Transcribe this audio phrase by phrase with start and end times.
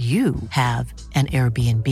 [0.00, 1.86] you have an Airbnb.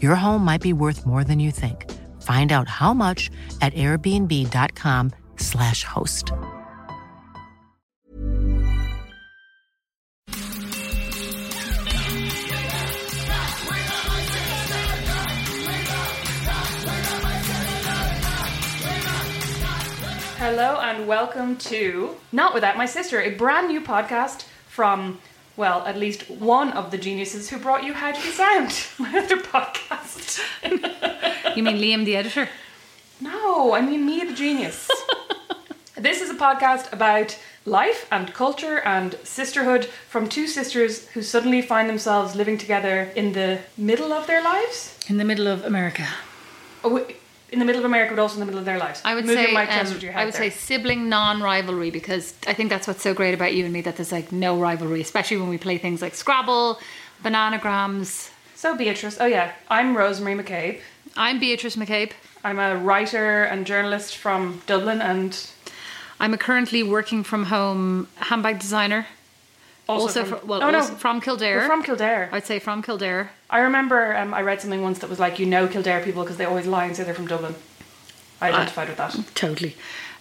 [0.00, 1.90] Your home might be worth more than you think.
[2.22, 6.30] Find out how much at airbnb.com/slash host.
[20.38, 25.18] Hello and welcome to Not Without My Sister, a brand new podcast from,
[25.56, 29.18] well, at least one of the geniuses who brought you How Do You Sound, my
[29.18, 30.40] other podcast.
[31.54, 32.48] You mean Liam, the editor?
[33.20, 34.88] no, I mean me, the genius.
[35.96, 41.60] this is a podcast about life and culture and sisterhood from two sisters who suddenly
[41.60, 44.96] find themselves living together in the middle of their lives.
[45.08, 46.06] In the middle of America.
[46.82, 47.06] Oh,
[47.52, 49.02] in the middle of America, but also in the middle of their lives.
[49.04, 50.50] I would Move say um, your head I would there.
[50.50, 53.96] say sibling non-rivalry because I think that's what's so great about you and me that
[53.96, 56.80] there's like no rivalry, especially when we play things like Scrabble,
[57.22, 58.30] bananagrams.
[58.56, 60.80] So, Beatrice, oh yeah, I'm Rosemary McCabe.
[61.16, 62.12] I'm Beatrice McCabe.
[62.42, 65.38] I'm a writer and journalist from Dublin and
[66.18, 69.06] I'm a currently working from home handbag designer.
[69.88, 71.58] Also, Also, from, fr- well, oh, no, from Kildare.
[71.58, 72.28] We're from Kildare.
[72.32, 73.30] I'd say from Kildare.
[73.50, 76.36] I remember um, I read something once that was like, you know Kildare people because
[76.36, 77.54] they always lie and say they're from Dublin.
[78.40, 79.16] I identified with that.
[79.34, 79.76] Totally.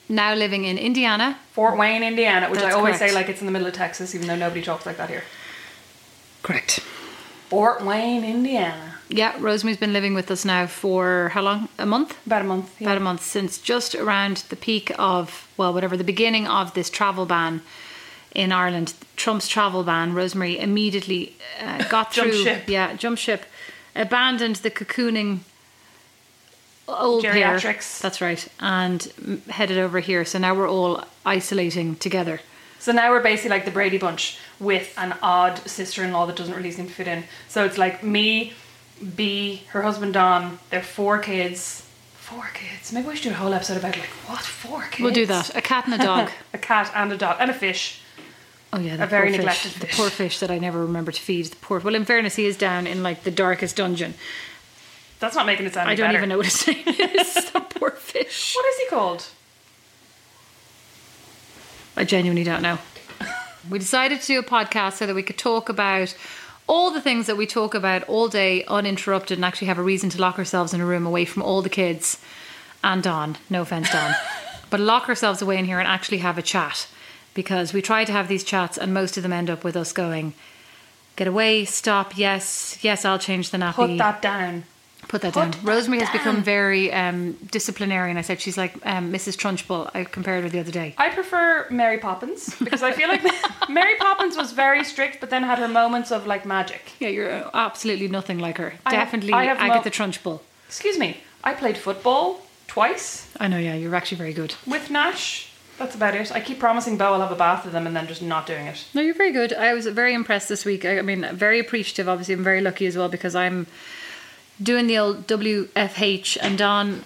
[0.10, 1.38] Now living in Indiana.
[1.54, 3.12] Fort Wayne, Indiana, which I always correct.
[3.12, 5.24] say like it's in the middle of Texas, even though nobody talks like that here.
[6.44, 6.80] Correct.
[7.50, 8.96] Fort Wayne, Indiana.
[9.10, 11.68] Yeah, Rosemary's been living with us now for how long?
[11.78, 12.18] A month?
[12.26, 12.76] About a month.
[12.80, 12.88] Yeah.
[12.88, 16.90] about a month since just around the peak of well whatever the beginning of this
[16.90, 17.62] travel ban
[18.34, 22.64] in Ireland Trump's travel ban Rosemary immediately uh, got Jump through ship.
[22.68, 23.46] yeah jump ship
[23.96, 25.40] abandoned the cocooning
[26.88, 27.34] old pair.
[27.34, 28.00] Geriatrics.
[28.02, 29.12] that's right and
[29.50, 32.40] headed over here so now we're all isolating together
[32.80, 36.72] So now we're basically like the Brady Bunch with an odd sister-in-law that doesn't really
[36.72, 37.24] seem to fit in.
[37.48, 38.53] So it's like me,
[39.16, 41.86] B, her husband Don, their four kids.
[42.16, 42.92] Four kids.
[42.92, 45.03] Maybe we should do a whole episode about like what four kids.
[45.03, 47.53] we'll do that a cat and a dog a cat and a dog and a
[47.53, 48.00] fish.
[48.74, 49.82] Oh yeah, the A very poor neglected fish.
[49.82, 49.92] fish.
[49.98, 51.46] The poor fish that I never remember to feed.
[51.48, 51.80] The poor.
[51.80, 54.14] Well, in fairness, he is down in like the darkest dungeon.
[55.20, 55.90] That's not making it sound.
[55.90, 56.18] I don't better.
[56.20, 57.34] even know what his name is.
[57.52, 58.54] the poor fish.
[58.56, 59.26] What is he called?
[61.98, 62.80] I genuinely don't know.
[63.70, 66.16] We decided to do a podcast so that we could talk about
[66.66, 70.10] all the things that we talk about all day uninterrupted and actually have a reason
[70.12, 72.20] to lock ourselves in a room away from all the kids
[72.84, 73.38] and Don.
[73.50, 74.16] No offense, Don.
[74.72, 76.88] but lock ourselves away in here and actually have a chat
[77.34, 79.92] because we try to have these chats and most of them end up with us
[79.92, 80.34] going,
[81.16, 83.75] get away, stop, yes, yes, I'll change the nappy.
[83.75, 84.63] Put that down.
[85.07, 85.51] Put that Put down.
[85.51, 88.18] that Rosemary has become very um, disciplinarian.
[88.18, 89.36] I said she's like um, Mrs.
[89.36, 89.89] Trunchbull.
[89.95, 90.94] I compared her the other day.
[90.98, 93.24] I prefer Mary Poppins because I feel like
[93.69, 96.92] Mary Poppins was very strict, but then had her moments of like magic.
[97.00, 98.74] Yeah, you're absolutely nothing like her.
[98.86, 100.39] I have- Definitely I have mo- Trunchbull.
[100.68, 101.18] Excuse me.
[101.44, 104.54] I played football twice I know, yeah, you're actually very good.
[104.66, 105.50] with Nash.
[105.77, 106.31] That's about it.
[106.31, 108.68] I keep promising Bo I'll have a bath with them and then just not doing
[108.68, 108.85] it.
[108.94, 109.53] No, you're very good.
[109.53, 110.85] I was very impressed this week.
[110.85, 112.07] I, mean, very appreciative.
[112.07, 113.65] Obviously, I'm very lucky as well because I'm
[114.62, 117.03] doing the old WFH and Don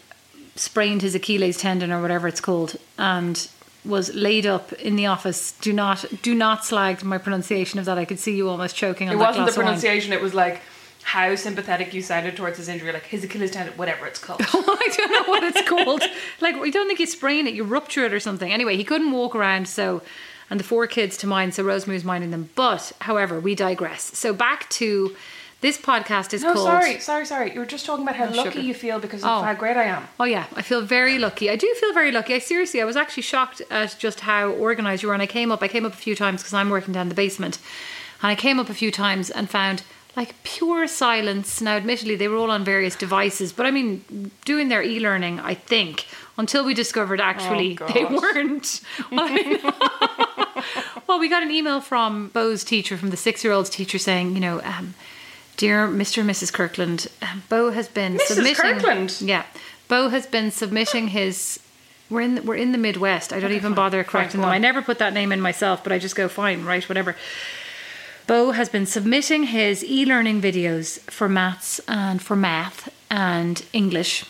[0.56, 3.48] sprained his Achilles tendon or whatever it's called and
[3.86, 5.54] was laid up in the office.
[5.54, 7.98] Do not, do not slag my pronunciation of that.
[7.98, 9.66] I could see you almost choking on It that wasn't the glass of wine.
[9.68, 10.62] pronunciation, it was like
[11.06, 14.42] how sympathetic you sounded towards his injury, like his Achilles tendon, whatever it's called.
[14.54, 16.02] Oh, I don't know what it's called.
[16.42, 18.52] like, we don't think you sprain it, you rupture it or something.
[18.52, 20.02] Anyway, he couldn't walk around, so,
[20.50, 22.50] and the four kids to mind, so Rosemary was minding them.
[22.56, 24.18] But, however, we digress.
[24.18, 25.16] So, back to
[25.62, 26.66] this podcast is no, called.
[26.66, 27.54] sorry, sorry, sorry.
[27.54, 28.62] You were just talking about how Oh, lucky sugar.
[28.62, 29.42] you feel because of Oh.
[29.44, 30.08] how great I am.
[30.20, 31.50] Oh yeah, I feel very lucky.
[31.52, 32.34] I do feel very lucky.
[32.34, 35.14] I seriously, I was actually shocked at just how organized you were.
[35.16, 37.16] And I came up, I came up a few times because I'm working down the
[37.16, 37.58] basement,
[38.22, 39.84] and I came up a few times and found
[40.16, 41.62] like pure silence.
[41.62, 45.54] Now, admittedly, they were all on various devices, but I mean, doing their e-learning, I
[45.56, 46.06] think,
[46.38, 48.82] until we discovered actually Oh, they weren't.
[49.12, 49.74] Well, I mean-
[51.08, 54.62] well, we got an email from Bo's teacher, from the six-year-old's teacher, saying, you know.
[54.64, 54.94] Um,
[55.58, 56.18] Dear Mr.
[56.20, 56.52] and Mrs.
[56.52, 58.22] Kirkland, um, Bo has been Mrs.
[58.36, 58.56] submitting.
[58.56, 59.22] Kirkland?
[59.22, 59.46] Yeah,
[59.88, 61.62] Bo has been submitting his.
[62.10, 63.32] We're in the, we're in the Midwest.
[63.32, 64.54] I don't even bother correcting go them.
[64.54, 67.16] I never put that name in myself, but I just go fine, right, whatever.
[68.28, 74.26] Bo has been submitting his e-learning videos for maths and for math and English.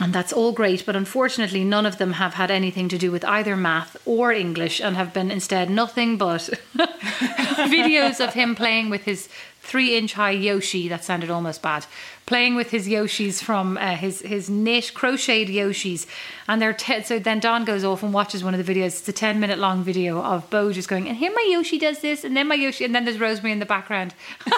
[0.00, 3.24] And that's all great, but unfortunately, none of them have had anything to do with
[3.24, 6.50] either math or English and have been instead nothing but
[7.68, 9.28] videos of him playing with his
[9.64, 10.88] three inch high Yoshi.
[10.88, 11.86] That sounded almost bad.
[12.26, 16.06] Playing with his Yoshis from uh, his, his knit crocheted Yoshis.
[16.48, 18.98] And they're te- so then Don goes off and watches one of the videos.
[18.98, 22.00] It's a 10 minute long video of Bo just going, and here my Yoshi does
[22.00, 24.14] this, and then my Yoshi, and then there's Rosemary in the background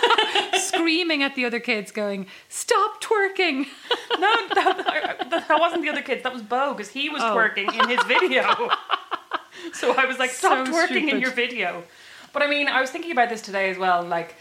[0.58, 3.66] screaming at the other kids, going, Stop twerking.
[4.18, 6.22] No, that, that, that wasn't the other kids.
[6.22, 7.36] That was Bo because he was Oh.
[7.36, 8.44] twerking in his video.
[9.74, 11.82] so I was like, stop So twerking in your video.
[12.32, 14.02] But I mean, I was thinking about this today as well.
[14.02, 14.36] Like,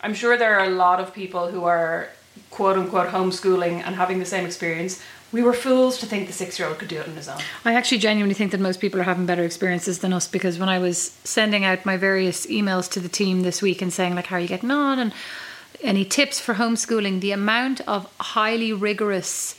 [0.00, 2.10] I'm sure there are a lot of people who are
[2.50, 5.02] quote unquote homeschooling and having the same experience.
[5.32, 7.40] We were fools to think the six year old could do it on his own.
[7.64, 10.68] I actually genuinely think that most people are having better experiences than us because when
[10.68, 14.26] I was sending out my various emails to the team this week and saying like
[14.26, 15.12] how are you getting on and
[15.82, 19.58] any tips for homeschooling, the amount of highly rigorous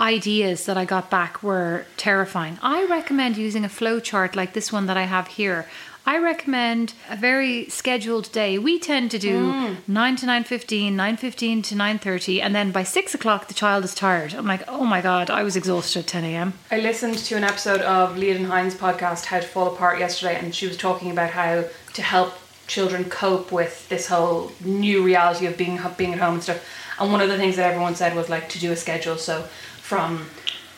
[0.00, 2.58] ideas that I got back were terrifying.
[2.62, 5.66] I recommend using a flow chart like this one that I have here.
[6.04, 8.58] I recommend a very scheduled day.
[8.58, 9.76] We tend to do mm.
[9.86, 13.54] nine to nine fifteen, nine fifteen to nine thirty, and then by six o'clock the
[13.54, 14.34] child is tired.
[14.34, 16.54] I'm like, oh my god, I was exhausted at ten a.m.
[16.70, 20.54] I listened to an episode of Leah Hines' podcast, How to Fall Apart, yesterday, and
[20.54, 21.64] she was talking about how
[21.94, 22.34] to help
[22.66, 26.64] children cope with this whole new reality of being being at home and stuff.
[26.98, 29.16] And one of the things that everyone said was like to do a schedule.
[29.16, 29.42] So
[29.80, 30.26] from,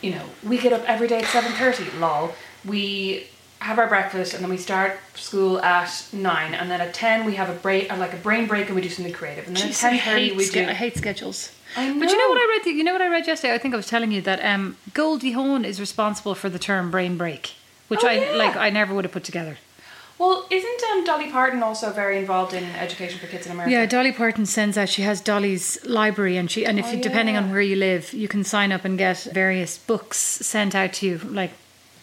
[0.03, 1.91] you know, we get up every day at seven thirty.
[1.99, 2.32] Lol.
[2.65, 3.26] We
[3.69, 7.34] have our breakfast and then we start school at nine, and then at ten we
[7.40, 9.44] have a break, uh, like a brain break, and we do something creative.
[9.49, 10.61] And then Jeez, at ten thirty we do.
[10.75, 11.38] I hate schedules.
[11.76, 12.38] I But you know what.
[12.44, 12.76] I read?
[12.78, 13.55] You know what I read yesterday?
[13.55, 16.90] I think I was telling you that um, Goldie Hawn is responsible for the term
[16.90, 17.43] brain break,
[17.88, 18.32] which Oh, I yeah.
[18.43, 18.55] like.
[18.66, 19.56] I never would have put together.
[20.16, 23.72] Well, isn't um, Dolly Parton also very involved in education for kids in America?
[23.72, 24.88] Yeah, Dolly Parton sends out.
[24.88, 28.12] She has Dolly's library, and she and if Oh, you, depending on where you live,
[28.12, 31.50] you can sign up and get various books sent out to you, like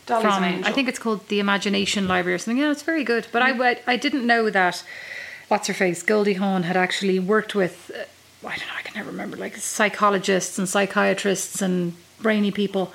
[0.05, 0.43] Dolly's from.
[0.43, 0.63] an.
[0.63, 2.57] I think it's called the Imagination Library or something.
[2.57, 3.27] Yeah, it's very good.
[3.31, 4.83] But I I, I didn't know that.
[5.47, 6.01] What's her face?
[6.01, 7.91] Goldie Hawn had actually worked with.
[7.93, 8.73] Uh, I don't know.
[8.77, 9.37] I can never remember.
[9.37, 12.91] Like psychologists and psychiatrists and brainy people.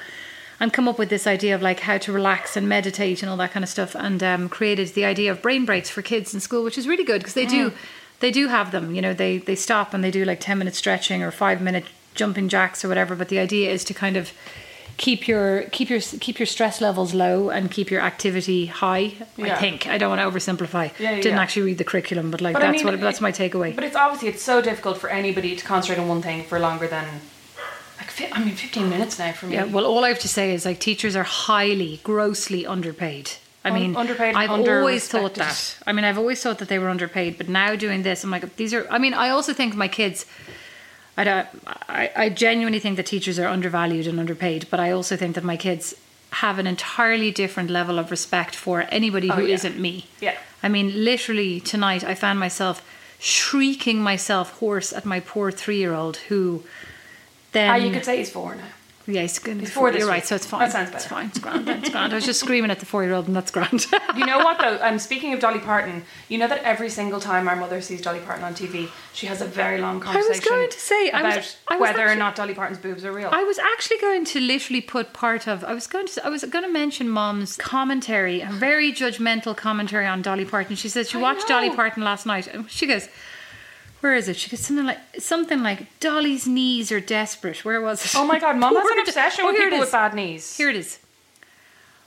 [0.59, 3.37] And come up with this idea of like how to relax and meditate and all
[3.37, 6.41] that kind of stuff, and um, created the idea of brain breaks for kids in
[6.41, 7.73] school, which is really good because they do,
[8.21, 8.95] they do have them.
[8.95, 11.85] You know, they they stop and they do like ten minute stretching or five minute
[12.15, 13.15] jumping jacks or whatever.
[13.15, 14.33] But the idea is to kind of
[14.97, 19.13] keep your keep your keep your stress levels low and keep your activity high.
[19.39, 20.93] I think I don't want to oversimplify.
[20.99, 21.43] Yeah, yeah, Didn't yeah.
[21.43, 23.75] actually read the curriculum, but like But I that's mean, what that's my takeaway.
[23.75, 26.87] But it's obviously it's so difficult for anybody to concentrate on one thing for longer
[26.87, 27.07] than
[27.99, 29.55] like I mean 15 minutes now for me.
[29.55, 33.33] Yeah, well, all I have to say is like teachers are highly, grossly underpaid.
[33.65, 35.79] I mean, underpaid I've always thought that.
[35.87, 38.55] I mean, I've always thought that they were underpaid, but now doing this, I'm like,
[38.57, 38.87] these are.
[38.91, 40.25] I mean, I also think my kids.
[41.17, 41.49] I don't.
[41.89, 45.45] I, I genuinely think that teachers are undervalued and underpaid, but I also think that
[45.45, 45.95] my kids
[46.31, 49.57] have an entirely different level of respect for anybody who Oh, yeah.
[49.63, 50.07] not me.
[50.21, 50.37] Yeah.
[50.63, 52.83] I mean, literally tonight, I found myself
[53.19, 56.65] shrieking myself hoarse at my poor three-year-old who.
[57.53, 58.65] Then Ah, you could say he's four now.
[59.07, 59.59] Yeah, he's good.
[59.61, 60.61] He's four this You're right, so it's fine.
[60.61, 60.97] That sounds better.
[60.99, 61.27] It's fine.
[61.27, 61.69] It's grand.
[61.69, 62.13] It's grand.
[62.13, 63.87] I was just screaming at the four-year-old, and that's grand.
[64.17, 64.79] You know what though?
[64.87, 68.21] Um, speaking of Dolly Parton, you know that every single time our mother sees Dolly
[68.21, 70.33] Parton on TV, she has a very long conversation.
[70.33, 72.55] I was going to say, I about was- I was whether or actually- not Dolly
[72.55, 73.31] Parton's boobs are real.
[73.33, 75.65] I was actually going to literally put part of.
[75.65, 76.27] I was going to.
[76.27, 80.77] I was going to mention Mom's commentary, a very judgmental commentary on Dolly Parton.
[80.77, 81.71] She says she I watched Dolly.
[81.71, 83.09] Parton last night, and she goes.
[84.01, 84.37] Where is it?
[84.37, 87.65] She goes something like something like Dolly's knees are desperate.
[87.65, 88.15] Where was it?
[88.15, 90.57] oh my god, mom has an obsession Oh, with people with bad knees.
[90.57, 90.99] Here it is.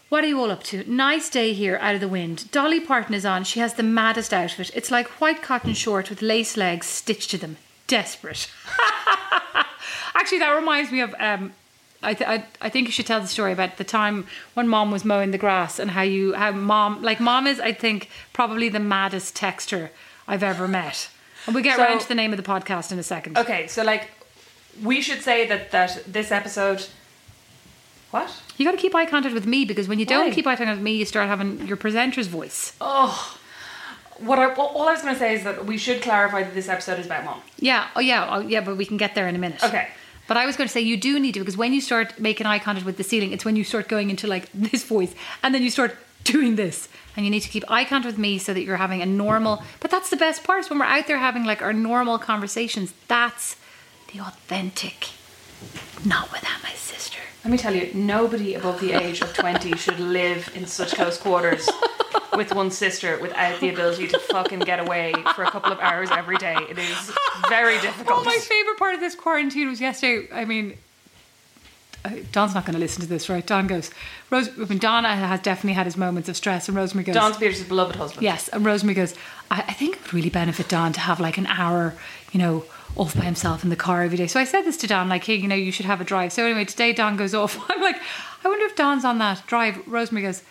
[0.10, 0.84] What are you all up to?
[0.91, 2.50] Nice day here out of the wind.
[2.51, 3.43] Dolly Parton is on.
[3.43, 4.72] She has the maddest outfit.
[4.74, 7.58] It's like white cotton short with lace legs stitched to them.
[7.88, 8.50] desperate.
[10.15, 11.13] Actually, that reminds me of.
[11.19, 11.53] Um,
[12.01, 14.89] I, th- I I think you should tell the story about the time when mom
[14.89, 18.69] was mowing the grass and how you how mom like mom is I think probably
[18.69, 19.89] the maddest texter
[20.27, 21.10] I've ever met.
[21.46, 23.38] And we get So- around to the name of the podcast in a second.
[23.38, 24.10] Okay, so like,
[24.84, 26.86] we should say that that this episode.
[28.12, 28.34] What?
[28.58, 30.34] You got to keep eye contact with me because when you don't Why?
[30.34, 32.74] keep eye contact with me, you start having your presenter's voice.
[32.81, 33.38] Oh,
[34.17, 36.53] what I well, all I was going to say is that we should clarify that
[36.53, 37.41] this episode is about mom.
[37.60, 39.63] Yeah, oh yeah, oh yeah, but we can get there in a minute.
[39.63, 39.88] Okay.
[40.27, 42.46] But I was going to say you do need to because when you start making
[42.48, 45.53] eye contact with the ceiling, it's when you start going into like this voice, and
[45.53, 48.53] then you start doing this, and you need to keep eye contact with me so
[48.53, 49.63] that you're having a normal.
[49.79, 52.93] But that's the best part is when we're out there having like our normal conversations.
[53.07, 53.55] That's
[54.13, 55.09] the authentic,
[56.05, 57.19] not without my sister.
[57.43, 61.17] Let me tell you, nobody above the age of 20 should live in such close
[61.17, 61.69] quarters
[62.35, 66.09] with one sister without the ability to fucking get away for a couple of hours
[66.11, 66.55] every day.
[66.69, 67.11] It is
[67.47, 68.19] very difficult.
[68.21, 70.27] Oh, my favorite part of this quarantine was yesterday.
[70.33, 70.77] I mean,
[72.05, 73.45] uh, Don's not going to listen to this, right?
[73.45, 73.91] Don goes,
[74.29, 74.50] Rose.
[74.50, 77.63] I mean, Don has definitely had his moments of stress, and Rosemary goes, Don Spears'
[77.63, 78.24] beloved husband.
[78.24, 79.15] Yes, and Rosemary goes,
[79.50, 81.95] I, I think it would really benefit Don to have like an hour,
[82.31, 84.27] you know, off by himself in the car every day.
[84.27, 86.31] So I said this to Don, like, hey, you know, you should have a drive.
[86.33, 87.57] So anyway, today Don goes off.
[87.71, 87.98] I'm like,
[88.43, 89.79] I wonder if Don's on that drive.
[89.88, 90.43] Rosemary goes,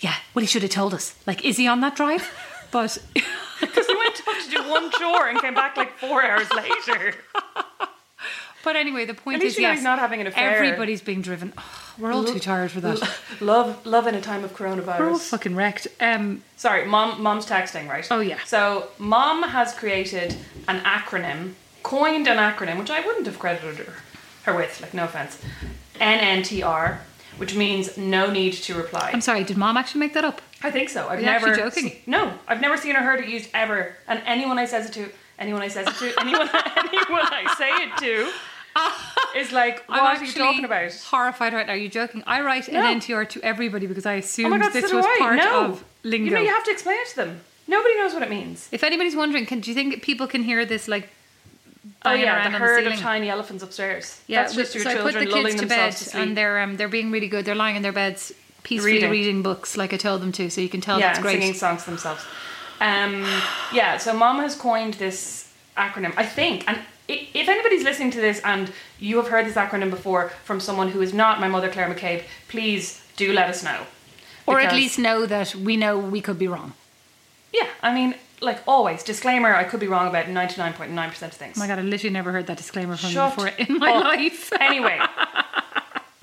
[0.00, 1.14] Yeah, well, he should have told us.
[1.26, 2.32] Like, is he on that drive?
[2.70, 2.98] But
[3.60, 7.14] Because he went off to do one chore and came back like four hours later.
[8.62, 10.56] But anyway, the point At least is, you know yes, he's not having an affair.
[10.56, 11.52] Everybody's being driven.
[11.56, 13.00] Oh, we're all too tired for that.
[13.40, 14.98] Love, love in a time of coronavirus.
[15.00, 15.88] We're all fucking wrecked.
[16.00, 17.22] Um, Sorry, mom.
[17.22, 18.06] Mom's texting, right?
[18.10, 18.38] Oh, yeah.
[18.44, 20.36] So mom has created
[20.68, 23.94] an acronym, coined an acronym, which I wouldn't have credited her,
[24.44, 24.80] her with.
[24.80, 25.42] Like, no offense.
[26.00, 26.98] NNTR,
[27.36, 29.10] which means no need to reply.
[29.12, 30.40] I'm sorry, did Mom actually make that up?
[30.62, 31.08] I think so.
[31.08, 32.02] I've you never actually joking?
[32.06, 33.96] No, I've never seen or heard it used ever.
[34.06, 37.70] And anyone I says it to, anyone I says it to, anyone anyone I say
[37.70, 38.32] it to,
[39.36, 40.92] is like, what I'm are you actually talking about?
[40.92, 41.72] Horrified right now.
[41.74, 42.22] Are you joking?
[42.26, 42.80] I write No.
[42.84, 45.16] an NTR to everybody because I Oh assumed my god, this so was I.
[45.18, 45.64] part no.
[45.66, 46.24] of lingo.
[46.30, 47.40] You know, you have to explain it to them.
[47.68, 48.68] Nobody knows what it means.
[48.72, 51.08] if anybody's wondering, can do you think people can hear this like?
[52.04, 52.94] Oh yeah, the herd ceiling?
[52.94, 54.20] of tiny elephants upstairs.
[54.26, 56.60] Yeah, That's just your so I children put the kids to bed, to and they're
[56.60, 57.44] um, they're being really good.
[57.44, 58.32] They're lying in their beds,
[58.62, 59.10] peacefully Reading.
[59.10, 60.50] reading, books like I told them to.
[60.50, 61.40] So you can tell yeah, that's great.
[61.40, 62.24] singing songs themselves.
[62.80, 63.26] Um,
[63.72, 66.82] yeah, so mom has coined this acronym, I think, and i-
[67.34, 71.00] if anybody's listening to this and you have heard this acronym before from someone who
[71.00, 73.80] is not my mother Claire McCabe, please do let us know.
[74.46, 76.72] or at least know that we know we could be wrong.
[77.52, 81.10] yeah, I mean, like always, disclaimer: I could be wrong about ninety nine point nine
[81.10, 81.56] percent of things.
[81.56, 83.92] Oh my god, I literally never heard that disclaimer from Shut you before in my
[83.92, 84.04] up.
[84.04, 84.52] life.
[84.60, 84.98] anyway,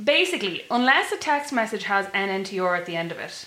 [0.03, 3.46] basically, unless a text message has NNTR at the end of it,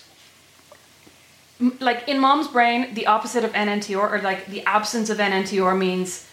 [1.79, 6.27] like in mom's brain, the opposite of NNTR or like the absence of NNTR means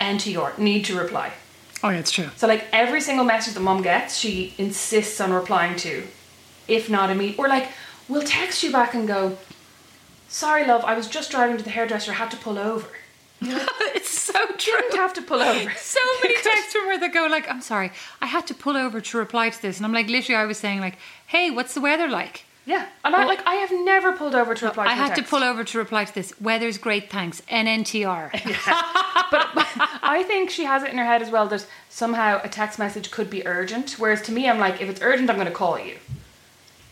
[0.00, 1.32] NTR, need to reply.
[1.82, 2.28] oh yeah, it's true.
[2.36, 6.04] So like every single message the mom gets, she insists on replying to,
[6.68, 7.38] if not immediate.
[7.38, 7.68] Or like,
[8.08, 9.38] we'll text you back and go,
[10.28, 12.88] sorry love, I was just driving to the hairdresser, had to pull over.
[13.40, 14.80] it's so true.
[14.80, 15.70] Didn't have to pull over.
[15.76, 18.98] so many texts from her that go like, "I'm sorry, I had to pull over
[19.00, 21.82] to reply to this," and I'm like, literally, I was saying like, "Hey, what's the
[21.82, 24.86] weather like?" Yeah, and I like I have never pulled over to reply.
[24.86, 26.38] I to a had to pull over to reply to this.
[26.40, 27.40] Weather's great, thanks.
[27.42, 28.32] NNTR.
[29.30, 29.48] but
[30.02, 33.12] I think she has it in her head as well that somehow a text message
[33.12, 33.92] could be urgent.
[33.92, 35.96] Whereas to me, I'm like, if it's urgent, I'm going to call you.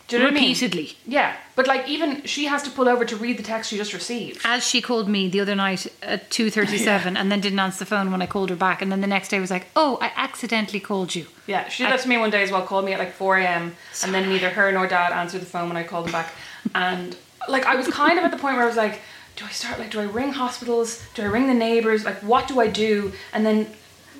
[0.06, 0.50] Do you know what I mean?
[0.50, 0.96] Repeatedly.
[1.06, 3.94] Yeah, but like even she has to pull over to read the text she just
[3.94, 4.40] received.
[4.44, 7.86] As she called me the other night at two thirty-seven, and then didn't answer the
[7.86, 10.12] phone when I called her back, and then the next day was like, "Oh, I
[10.14, 12.62] accidentally called you." Yeah, she did that to me one day as well.
[12.66, 13.76] Called me at like 4 a.m.
[14.02, 16.32] and then neither her nor dad answered the phone when I called them back.
[16.74, 17.16] And
[17.48, 19.00] like I was kind of at the point where I was like,
[19.36, 21.02] do I start like do I ring hospitals?
[21.14, 22.04] Do I ring the neighbors?
[22.04, 23.12] Like what do I do?
[23.32, 23.68] And then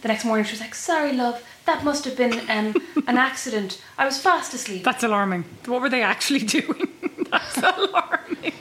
[0.05, 3.83] the next morning she was like, sorry love, that must have been um, an accident.
[3.97, 4.85] I was fast asleep.
[4.85, 5.47] That's alarming.
[5.65, 6.89] What were they actually doing?
[7.31, 8.53] That's alarming.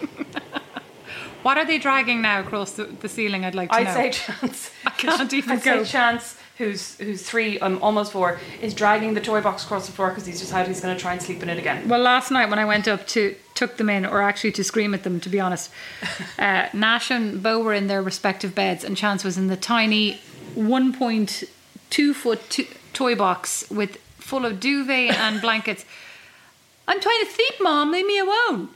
[1.41, 3.43] what are they dragging now across the, the ceiling?
[3.43, 3.93] I'd like to I'd know.
[3.93, 4.71] say Chance.
[4.85, 5.83] I can't even I'd go.
[5.83, 9.91] say Chance, who's who's three, um, almost four, is dragging the toy box across the
[9.91, 11.89] floor because he's decided he's going to try and sleep in it again.
[11.89, 14.93] Well, last night when I went up to tuck them in, or actually to scream
[14.93, 15.69] at them, to be honest,
[16.39, 20.21] uh, Nash and Bo were in their respective beds, and Chance was in the tiny
[20.55, 25.86] 1.2 foot to- toy box with full of duvet and blankets.
[26.88, 27.91] I'm trying to sleep, Mom.
[27.91, 28.69] Leave me alone.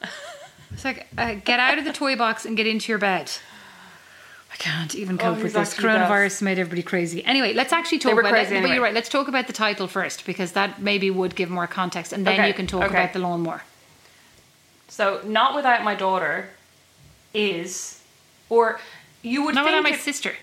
[0.72, 3.31] It's like uh, get out of the toy box and get into your bed.
[4.51, 5.74] I can't even cope he's with this.
[5.74, 7.24] Coronavirus made everybody crazy.
[7.25, 8.50] Anyway, let's actually talk about it.
[8.62, 8.93] But you're right.
[8.93, 12.39] Let's talk about the title first because that maybe would give more context, and then
[12.39, 12.93] Okay, you can talk okay.
[12.93, 13.62] about the lawnmower.
[14.88, 16.50] So, not without my daughter
[17.34, 18.01] is,
[18.50, 18.79] or
[19.22, 20.34] you would Not think without my sister.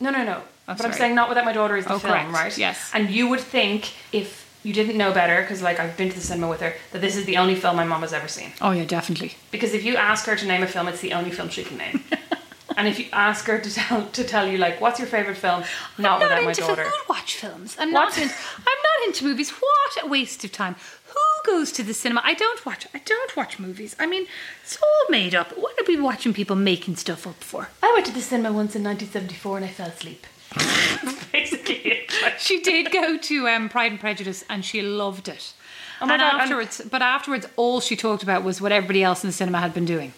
[0.00, 0.42] No, no, no.
[0.68, 0.92] Oh, but sorry.
[0.92, 2.32] I'm saying not without my daughter is the Oh, film, correct.
[2.32, 2.58] right?
[2.58, 2.90] Yes.
[2.92, 6.20] And you would think if you didn't know better, because like I've been to the
[6.20, 8.52] cinema with her, that this is the only film my mom has ever seen.
[8.60, 9.34] Oh yeah, definitely.
[9.50, 11.78] Because if you ask her to name a film, it's the only film she can
[11.78, 12.04] name.
[12.76, 15.64] and if you ask her to tell to tell you like what's your favorite film,
[15.96, 16.82] not I'm without not my into daughter.
[16.84, 17.76] Who would watch films?
[17.78, 18.10] I'm What?
[18.10, 18.18] not.
[18.18, 19.50] In, I'm not into movies.
[19.50, 20.76] What a waste of time.
[21.06, 22.20] Who goes to the cinema?
[22.24, 22.86] I don't watch.
[22.92, 23.96] I don't watch movies.
[23.98, 24.26] I mean,
[24.62, 25.56] it's all made up.
[25.56, 27.68] What are we watching people making stuff up for?
[27.82, 30.26] I went to the cinema once in 1974 and I fell asleep.
[31.32, 32.06] Basically,
[32.38, 35.52] She did go to um, Pride and Prejudice and she loved it.
[36.00, 39.24] Oh and God, and- afterwards, but afterwards, all she talked about was what everybody else
[39.24, 40.12] in the cinema had been doing.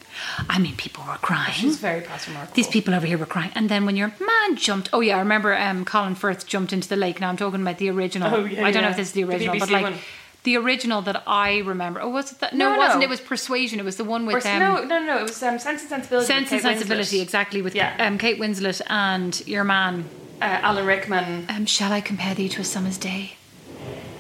[0.49, 1.52] I mean, people were crying.
[1.54, 2.54] she's very past remarkable.
[2.54, 3.50] These people over here were crying.
[3.54, 6.87] And then when your man jumped, oh yeah, I remember um, Colin Firth jumped into
[6.88, 7.18] the lake.
[7.20, 8.32] Now I'm talking about the original.
[8.34, 9.94] Oh, yeah, I don't know if this is the The original, but like one.
[10.44, 12.02] the original that I remember.
[12.02, 12.52] Oh, was it that?
[12.54, 13.00] No, No, it wasn't.
[13.00, 13.04] no.
[13.06, 13.80] It was Persuasion.
[13.80, 15.18] It was the one with um, no, no, no.
[15.20, 16.26] It was um, Sense and Sensibility.
[16.26, 17.22] Sense and Sensibility, Winslet.
[17.22, 17.96] exactly, with Yeah.
[17.99, 20.04] um, Kate Winslet and your man.
[20.40, 21.47] Uh, Alan Rickman.
[21.49, 23.35] Um, Shall I compare thee to a summer's day?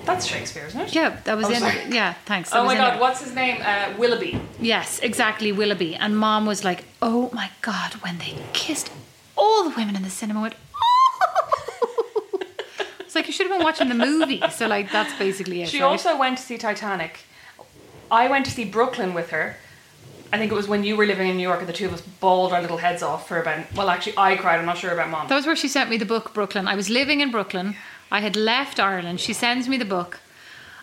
[0.04, 0.94] That's Shakespeare, isn't it?
[0.94, 1.60] Yeah, that was Oh, in.
[1.60, 1.78] sorry.
[1.88, 2.50] Yeah, thanks.
[2.50, 3.00] that Oh my god, it.
[3.00, 3.60] what's his name?
[3.64, 4.40] Uh, Willoughby.
[4.58, 5.94] Yes, exactly, Willoughby.
[5.94, 8.90] And mom was like, oh my god, when they kissed,
[9.36, 12.40] all the women in the cinema went, oh.
[13.00, 14.40] It's like you should have been watching the movie.
[14.50, 15.68] So, like, that's basically it.
[15.68, 15.86] She right?
[15.88, 17.20] also went to see Titanic.
[18.10, 19.56] I went to see Brooklyn with her.
[20.32, 21.92] I think it was when you were living in New York and the two of
[21.92, 23.72] us bawled our little heads off for about.
[23.74, 24.58] Well, actually, I cried.
[24.60, 25.28] I'm not sure about mom.
[25.28, 26.68] That was where she sent me the book, Brooklyn.
[26.68, 27.74] I was living in Brooklyn.
[28.12, 29.20] I had left Ireland.
[29.20, 30.20] She sends me the book.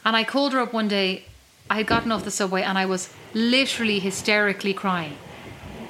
[0.03, 1.25] And I called her up one day.
[1.69, 5.17] I had gotten off the subway and I was literally hysterically crying.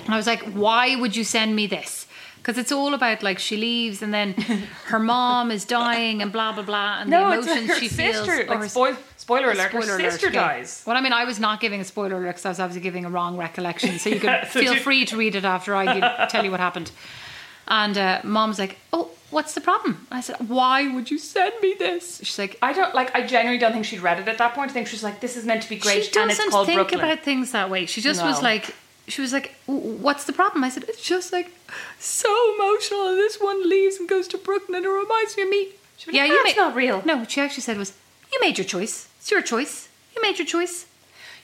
[0.05, 2.07] And I was like, why would you send me this?
[2.37, 4.33] Because it's all about like she leaves and then
[4.85, 7.87] her mom is dying and blah blah blah and no, the it's emotions her she
[7.89, 8.23] sister.
[8.25, 8.27] feels.
[8.29, 10.47] or Like, her- spoiler alert, Spoiler her alert, sister yeah.
[10.47, 10.83] dies.
[10.85, 13.03] Well, I mean, I was not giving a spoiler alert because I was obviously giving
[13.05, 13.99] a wrong recollection.
[13.99, 16.51] So you can So feel you- free to read it after I give, tell you
[16.51, 16.91] what happened.
[17.67, 21.75] And uh, mom's like, "Oh, what's the problem?" I said, "Why would you send me
[21.77, 23.13] this?" She's like, I don't like.
[23.13, 24.71] I genuinely don't think she'd read it at that point.
[24.71, 27.01] I think she's like, "This is meant to be great," she doesn't think Brooklyn.
[27.01, 27.85] about things that way.
[27.85, 28.43] She just was No.
[28.51, 28.73] like,
[29.09, 31.51] she was like, "What's the problem?" I said, "It's just like
[31.99, 35.49] so emotional, and this one leaves and goes to Brooklyn, and it reminds me of
[35.49, 37.91] me." She was like, "That's not real." No, what she actually said was,
[38.31, 39.09] "You made your choice.
[39.27, 39.89] It's your choice.
[40.15, 40.85] You made your choice."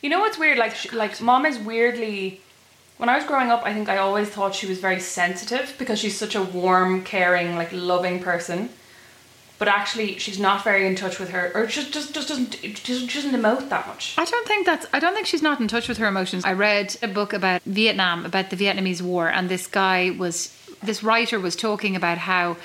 [0.01, 0.57] You know what's weird?
[0.57, 2.39] Like, she, like mom is weirdly.
[2.95, 5.99] When I was growing up, I think I always thought she was very sensitive because
[5.99, 8.69] she's such a warm, caring, like loving person.
[9.59, 13.13] But actually, she's not very in touch with her, or just just just doesn't just
[13.13, 14.15] doesn't emote that much.
[14.17, 14.85] I don't think that's.
[14.93, 16.45] I don't think she's not in touch with her emotions.
[16.45, 21.03] I read a book about Vietnam, about the Vietnamese War, and this guy was, this
[21.03, 22.55] writer was talking about how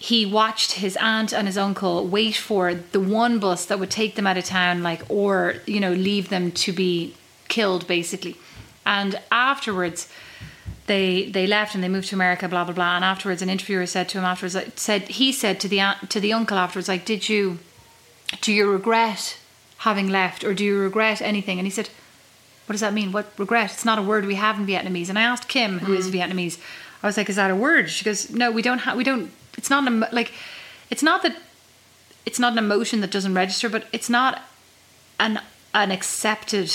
[0.00, 4.14] he watched his aunt and his uncle wait for the one bus that would take
[4.14, 7.14] them out of town, like, or you know, leave them to be
[7.48, 8.36] killed, basically.
[8.86, 10.08] And afterwards,
[10.86, 12.96] they they left and they moved to America, blah blah blah.
[12.96, 16.18] And afterwards, an interviewer said to him afterwards, said he said to the aunt, to
[16.18, 17.58] the uncle afterwards, like, did you
[18.40, 19.36] do you regret
[19.78, 21.58] having left or do you regret anything?
[21.58, 21.90] And he said,
[22.66, 23.12] what does that mean?
[23.12, 23.72] What regret?
[23.72, 25.08] It's not a word we have in Vietnamese.
[25.08, 26.12] And I asked Kim, who is mm.
[26.12, 26.58] Vietnamese,
[27.02, 27.90] I was like, is that a word?
[27.90, 30.32] She goes, no, we don't have, we don't, it's not, an, like,
[30.90, 31.36] it's not that,
[32.26, 34.42] it's not an emotion that doesn't register, but it's not
[35.18, 35.40] an,
[35.74, 36.70] an accepted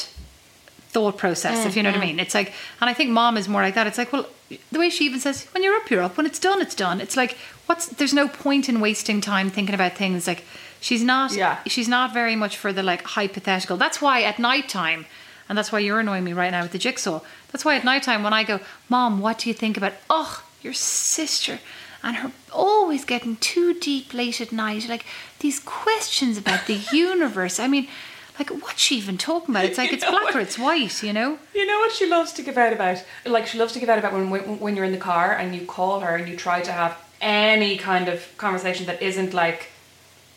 [0.95, 2.07] thought process, if you know what I mm-hmm.
[2.07, 2.19] mean.
[2.19, 3.85] It's like, and I think mom is more like that.
[3.85, 4.27] It's like, well,
[4.71, 6.15] the way she even says, when you're up, you're up.
[6.15, 7.01] When it's done, it's done.
[7.01, 10.25] It's like, what's, there's no point in wasting time thinking about things.
[10.25, 10.45] Like,
[10.79, 11.59] she's not, Yeah.
[11.65, 13.75] she's not very much for the like hypothetical.
[13.75, 15.05] That's why at night time,
[15.49, 17.19] and that's why you're annoying me right now with the jigsaw.
[17.51, 20.43] That's why at night time when I go, Mom, what do you think about, oh,
[20.61, 21.59] your sister?
[22.05, 25.05] And her always getting too deep late at night, like
[25.39, 27.59] these questions about the universe.
[27.59, 27.87] I mean,
[28.37, 29.65] like, what's she even talking about?
[29.65, 30.35] It's like You it's black what?
[30.35, 31.39] or it's white, you know?
[31.55, 33.03] You know what she loves to give out about?
[33.25, 35.55] Like she loves to give out about when when, when you're in the car and
[35.55, 39.69] you call her and you try to have any kind of conversation that isn't like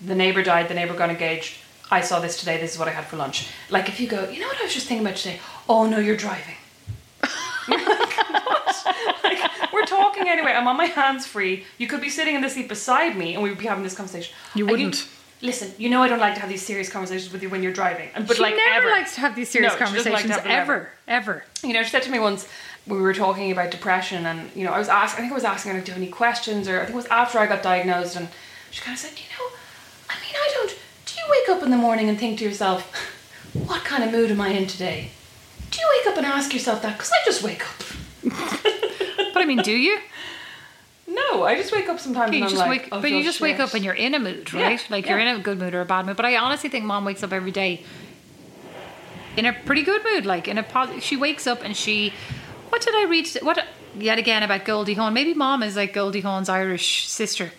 [0.00, 1.56] the neighbor died, the neighbor got engaged.
[1.90, 2.58] I saw this today.
[2.58, 3.48] This is what I had for lunch.
[3.68, 5.40] Like if you go, you know what I was just thinking about today.
[5.68, 6.54] Oh no, you're driving.
[7.68, 10.52] Like, we're talking anyway.
[10.52, 11.64] I'm on my hands free.
[11.78, 13.94] You could be sitting in the seat beside me, and we would be having this
[13.94, 14.34] conversation.
[14.54, 15.08] You wouldn't.
[15.42, 17.72] listen, you know I don't like to have these serious conversations with you when you're
[17.72, 18.08] driving.
[18.14, 18.90] But she like never ever.
[18.90, 21.44] likes to have these serious No, doesn't like conversations, ever, ever.
[21.62, 22.48] You know, she said to me once
[22.86, 25.18] we were talking about depression, and you know, I was asking.
[25.18, 26.96] I think I was asking her, "Do you have any questions?" Or I think it
[26.96, 28.28] was after I got diagnosed, and
[28.70, 29.56] she kind of said, "You know,
[30.10, 30.70] I mean, I don't.
[30.70, 32.90] Do you wake up in the morning and think to yourself,
[33.52, 35.10] what kind of mood am I in today?
[35.70, 36.96] Do you wake up and ask yourself that?
[36.96, 38.32] Because I just wake up.
[39.38, 40.00] But I mean, do you?
[41.06, 43.22] No, I just wake up sometimes you and I'm just like, wake, oh, but you
[43.22, 44.86] just wake up and you're in a mood, Yeah, right?
[44.90, 46.16] Like you're in a good mood or a bad mood.
[46.16, 47.84] But I honestly think mom wakes up every day
[49.36, 50.26] in a pretty good mood.
[50.26, 52.12] Like in a positive, she wakes up and she.
[52.70, 53.28] What did I read?
[53.42, 53.64] What
[53.96, 55.14] yet again about Goldie Hawn.
[55.14, 57.52] Maybe mom is like Goldie Hawn's Irish sister.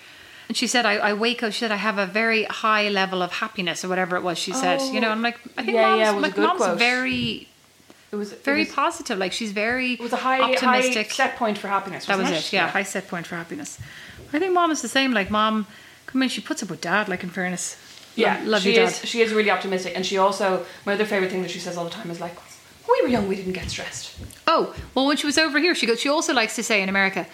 [0.47, 3.21] And she said, I, I wake up, she said, I have a very high level
[3.21, 4.81] of happiness or whatever it was she said.
[4.81, 5.81] You oh, know, I'm like, I think Oh.
[5.81, 7.47] Yeah, mom's, yeah, like, mom's very,
[8.11, 9.17] It was very It was, positive.
[9.19, 11.07] Like she's very it was a high, optimistic.
[11.07, 12.05] high set point for happiness.
[12.05, 12.53] That was wasn't it.
[12.53, 13.77] Yeah, high set point for happiness.
[14.33, 15.13] I think mom is the same.
[15.13, 15.67] Like mom,
[16.13, 17.07] I mean, she puts up with dad.
[17.07, 17.77] Like in fairness,
[18.15, 18.99] Yeah, love, she is.
[18.99, 19.07] dad.
[19.07, 21.83] She is really optimistic, and she also my other favorite thing that she says all
[21.85, 22.35] the time is like,
[22.87, 24.15] "When we were young, we didn't get stressed."
[24.47, 25.99] Oh, well, when she was over here, she goes.
[26.01, 27.27] She also likes to say in America,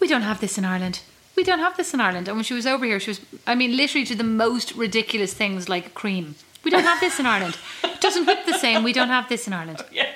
[0.00, 1.00] "We don't have this in Ireland.
[1.36, 3.54] We don't have this in Ireland." And when she was over here, she was, I
[3.54, 6.34] mean, literally to the most ridiculous things like cream.
[6.64, 7.56] We don't have this in Ireland.
[7.84, 8.82] It doesn't whip the same.
[8.84, 9.84] We don't have this in Ireland.
[9.92, 10.06] Yeah.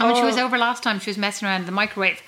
[0.00, 0.26] And when she Oh.
[0.26, 2.20] was over last time, she was messing around in the microwave.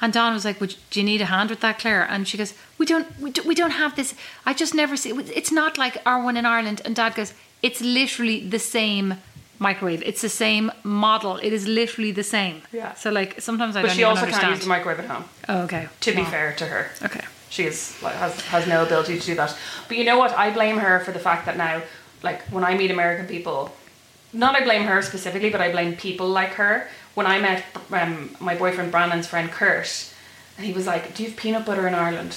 [0.00, 2.36] And Don was like, Would, "Do you need a hand with that, Claire?" And she
[2.36, 4.14] goes, "We don't, we, do, we don't have this.
[4.44, 5.10] I just never see.
[5.40, 9.14] It's not like our one in Ireland." And Dad goes, "It's literally the same
[9.58, 10.02] microwave.
[10.02, 11.36] It's the same model.
[11.38, 12.92] It is literally the same." Yeah.
[12.94, 14.42] So like sometimes I But don't she also understand.
[14.42, 15.24] can't use the microwave at home.
[15.48, 15.88] oh, okay.
[16.00, 17.24] To be fair to her, Okay.
[17.48, 19.56] she is has has no ability to do that.
[19.88, 20.32] But you know what?
[20.36, 21.80] I blame her for the fact that now,
[22.28, 23.58] like when I meet American people,
[24.32, 26.88] not I blame her specifically, but I blame people like her.
[27.14, 27.64] When I met
[28.00, 29.88] um, my boyfriend Brandon's friend Kurt,
[30.56, 32.34] and he was like, "Do you have peanut butter in Ireland?"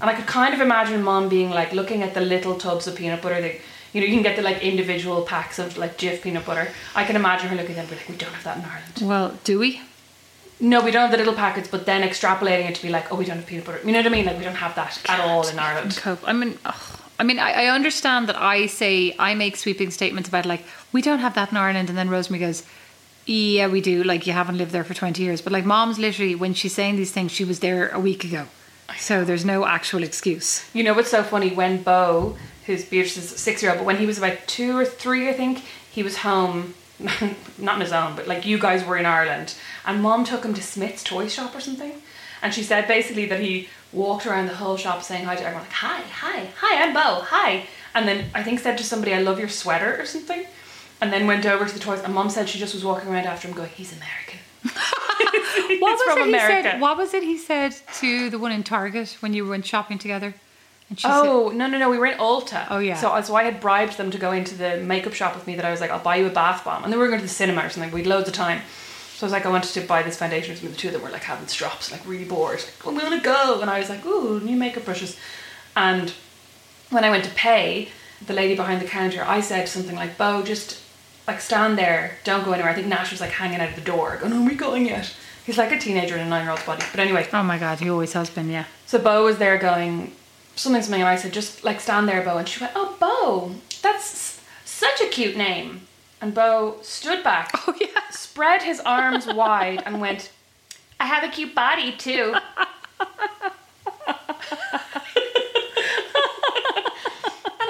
[0.00, 2.96] And I could kind of imagine mom being like looking at the little tubs of
[2.96, 3.54] peanut butter that
[3.92, 6.66] you know you can get the like individual packs of like Jif peanut butter.
[7.00, 8.64] I can imagine her looking at them and be like, "We don't have that in
[8.74, 9.70] Ireland." Well, do we?
[10.60, 13.16] No, we don't have the little packets, but then extrapolating it to be like, oh,
[13.16, 13.80] we don't have peanut butter.
[13.84, 14.26] You know what I mean?
[14.26, 15.96] Like we don't have that at all in Ireland.
[15.96, 16.18] cope.
[16.26, 17.00] I mean, ugh.
[17.18, 21.02] I mean, I, I understand that I say I make sweeping statements about like we
[21.02, 22.62] don't have that in Ireland, and then Rosemary goes,
[23.26, 26.34] "Yeah, we do." Like you haven't lived there for twenty years, but like Mom's literally
[26.34, 28.46] when she's saying these things, she was there a week ago,
[28.98, 30.68] so there's no actual excuse.
[30.72, 31.50] You know what's so funny?
[31.50, 35.64] When Bo, who's Beatrice's six-year-old, but when he was about two or three, I think
[35.90, 36.74] he was home,
[37.58, 39.54] not on his own, but like you guys were in Ireland,
[39.84, 41.94] and Mom took him to Smyths toy shop or something,
[42.42, 45.62] and she said basically that he walked around the whole shop saying hi to everyone,
[45.62, 49.20] like hi, hi, hi, I'm Bo, hi, and then I think said to somebody, I
[49.20, 50.46] love your sweater or something,
[51.00, 53.26] and then went over to the toys, and Mom said she just was walking around
[53.26, 54.40] after him, going, he's American.
[55.68, 56.80] He's What was from it he said?
[56.80, 60.34] What was it he said to the one in Target when you went shopping together?
[60.88, 61.90] And she Oh no no no!
[61.90, 62.66] We were in Ulta.
[62.70, 62.96] Oh, yeah.
[62.96, 65.56] So uh, so I had bribed them to go into the makeup shop with me.
[65.56, 67.20] That I was like, I'll buy you a bath bomb, and then we were going
[67.20, 67.92] to the cinema or something.
[67.92, 68.62] We'd loads of time.
[69.18, 70.54] So I was like, I wanted to buy this foundation.
[70.54, 72.62] The two of them were like having strops, like really bored.
[72.84, 75.16] Like, I'm gonna go, and I was like, ooh, new makeup brushes.
[75.74, 76.12] And
[76.90, 77.88] when I went to pay,
[78.24, 80.80] the lady behind the counter, I said something like, Bo, just
[81.26, 82.70] like stand there, don't go anywhere.
[82.70, 85.12] I think Nash was like hanging out of the door, going, Are we going yet?
[85.44, 86.84] He's like a teenager in a nine year old's body.
[86.92, 88.66] But anyway, "Oh my God, he always has been." Yeah.
[88.86, 90.12] so Bo was there going
[90.54, 92.36] something something, and I said, just like stand there, Bo.
[92.36, 95.87] And she went, oh, Bo, that's such a cute name.
[96.20, 97.88] And Bo stood back, Oh yeah.
[98.10, 100.30] spread his arms wide, and went,
[100.98, 102.34] I have a cute body too.
[102.34, 102.42] and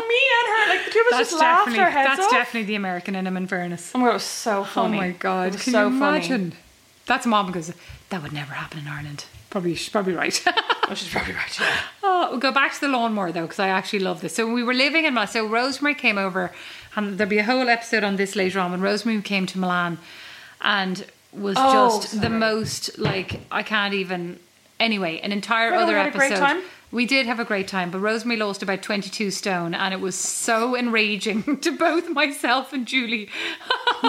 [0.09, 2.31] me and her, like the two of us That's just laughed our heads that's off.
[2.31, 3.37] definitely the American in him.
[3.37, 3.93] In fairness.
[3.95, 4.97] Oh my god, it was so funny.
[4.97, 5.49] Oh my god!
[5.49, 6.51] it was Can so you imagine?
[6.53, 6.63] funny.
[7.07, 7.73] That's mom goes.
[8.11, 9.25] That would never happen in Ireland.
[9.51, 10.43] Probably, she's probably right.
[10.91, 11.61] Oh, she's probably right.
[11.61, 11.81] Yeah.
[12.03, 14.35] oh, we'll go back to the lawnmower though, because I actually love this.
[14.35, 15.29] So we were living in Milan.
[15.29, 16.51] So Rosemary came over,
[17.07, 18.71] and there'll be a whole episode on this later on.
[18.73, 19.99] When Rosemary came to Milan,
[20.61, 24.39] and was Oh, just the most like I can't even.
[24.81, 26.45] Anyway, an entire other had a great episode.
[26.45, 26.63] time.
[26.91, 30.15] We did have a great time, but Rosemary lost about 22 stone, and it was
[30.15, 33.29] so enraging to both myself and Julie.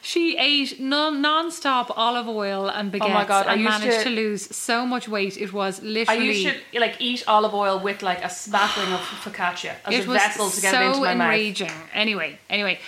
[0.00, 4.04] she ate non non-stop olive oil and baguettes Oh my God, I and managed to-
[4.04, 5.36] to, lose so much weight.
[5.36, 6.20] It was literally.
[6.20, 10.08] I used to like eat olive oil with like a smattering of focaccia as it
[10.08, 11.26] a vessel to get so it into my mouth.
[11.26, 11.70] enraging.
[11.94, 12.78] Anyway, anyway.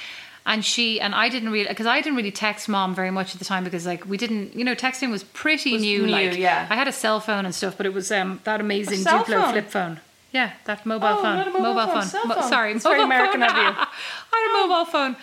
[0.47, 3.39] And she and I didn't really because I didn't really text mom very much at
[3.39, 6.37] the time because like we didn't you know texting was pretty Was new, new, like
[6.39, 6.67] yeah.
[6.71, 9.53] I had a cell phone and stuff but it was um that amazing Duplo phone?
[9.53, 10.01] flip phone
[10.33, 12.49] yeah that mobile Oh, phone a mobile phone, cell Mo- phone.
[12.49, 13.51] sorry It's very American phone.
[13.51, 13.63] of you.
[14.33, 15.17] I had a mobile phone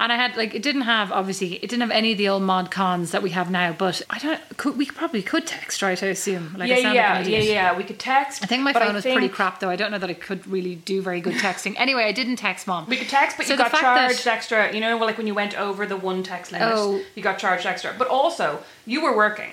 [0.00, 2.42] and I had like it didn't have obviously it didn't have any of the old
[2.42, 6.00] mod cons that we have now but I don't could we probably could text right
[6.02, 7.76] I assume like I yeah, sound yeah, like yeah, yeah.
[7.76, 8.42] We could text.
[8.42, 9.70] I think my phone was pretty crap though.
[9.70, 11.74] I don't know that I could really do very good texting.
[11.78, 12.86] Anyway, I didn't text mom.
[12.88, 14.72] We could text, but So you got fact that- charged extra.
[14.74, 17.00] You know, like when you went over the one text limit, Oh.
[17.14, 17.94] you got charged extra.
[17.96, 19.52] But also, you were working,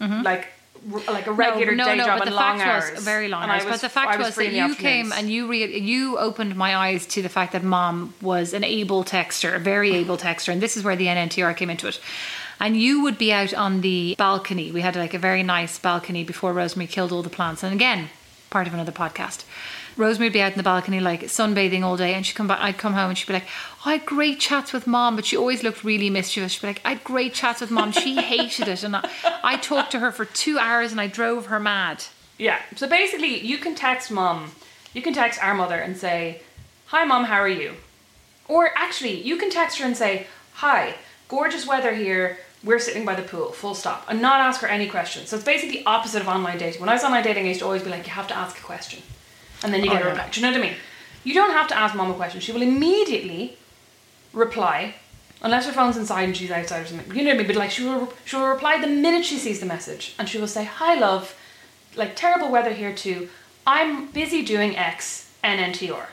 [0.00, 0.22] mm-hmm.
[0.22, 0.48] like r-
[1.08, 3.28] like a regular no, day no, job but and the long fact hours, was very
[3.28, 3.64] long hours.
[3.64, 6.76] was- but the fact was was, that you came and you re- you opened my
[6.76, 10.60] eyes to the fact that mom was an able texter, a very able texter, and
[10.60, 12.00] this is where the NNTR came into it.
[12.60, 14.72] And you would be out on the balcony.
[14.72, 17.62] We had like a very nice balcony before Rosemary killed all the plants.
[17.62, 18.10] And again,
[18.50, 19.44] part of another podcast.
[19.98, 22.60] Rosemary would be out in the balcony like sunbathing all day, and she'd come back.
[22.60, 23.48] I'd come home and she'd be like,
[23.84, 26.52] oh, "I had great chats with mom," but she always looked really mischievous.
[26.52, 27.92] She'd be like, "I had great chats with mom.
[27.92, 29.10] She hated it, and I,
[29.42, 32.04] I talked to her for two hours, and I drove her mad."
[32.38, 32.60] Yeah.
[32.76, 34.52] So basically, you can text mom,
[34.94, 36.42] you can text our mother and say,
[36.86, 37.74] Hi, mom, how are you?
[38.46, 40.94] Or actually, you can text her and say, Hi,
[41.28, 42.38] gorgeous weather here.
[42.64, 45.28] We're sitting by the pool, full stop, and not ask her any questions.
[45.28, 46.80] So it's basically the opposite of online dating.
[46.80, 48.58] When I was online dating, I used to always be like, You have to ask
[48.58, 49.00] a question.
[49.62, 50.12] And then you oh, get Oh, a yeah.
[50.12, 50.28] reply.
[50.30, 50.78] Do you know what I mean?
[51.24, 52.40] You don't have to ask mom a question.
[52.40, 53.56] She will immediately
[54.32, 54.94] reply,
[55.42, 57.08] unless her phone's inside and she's outside or something.
[57.16, 57.46] You know what I mean?
[57.46, 60.38] But like she will, she will reply the minute she sees the message, and she
[60.38, 61.34] will say, "Hi, love.
[61.96, 63.28] Like terrible weather here too.
[63.66, 66.06] I'm busy doing X NNTR."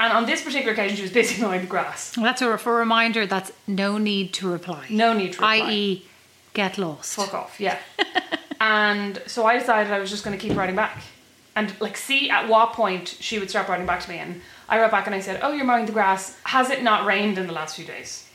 [0.00, 2.16] And on this particular occasion, she was busy mowing the grass.
[2.16, 3.26] Well, that's a, for a reminder.
[3.26, 4.86] That's no need to reply.
[4.90, 5.56] No need to reply.
[5.56, 6.06] I.e.,
[6.52, 7.14] get lost.
[7.14, 7.78] Fuck off, yeah.
[8.60, 11.02] and so I decided I was just going to keep writing back,
[11.56, 14.18] and like see at what point she would start writing back to me.
[14.18, 16.36] And I wrote back and I said, "Oh, you're mowing the grass.
[16.44, 18.28] Has it not rained in the last few days?"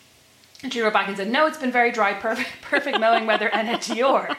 [0.64, 3.50] And she wrote back and said, "No, it's been very dry, perfect, perfect mowing weather,
[3.50, 4.30] and it's your."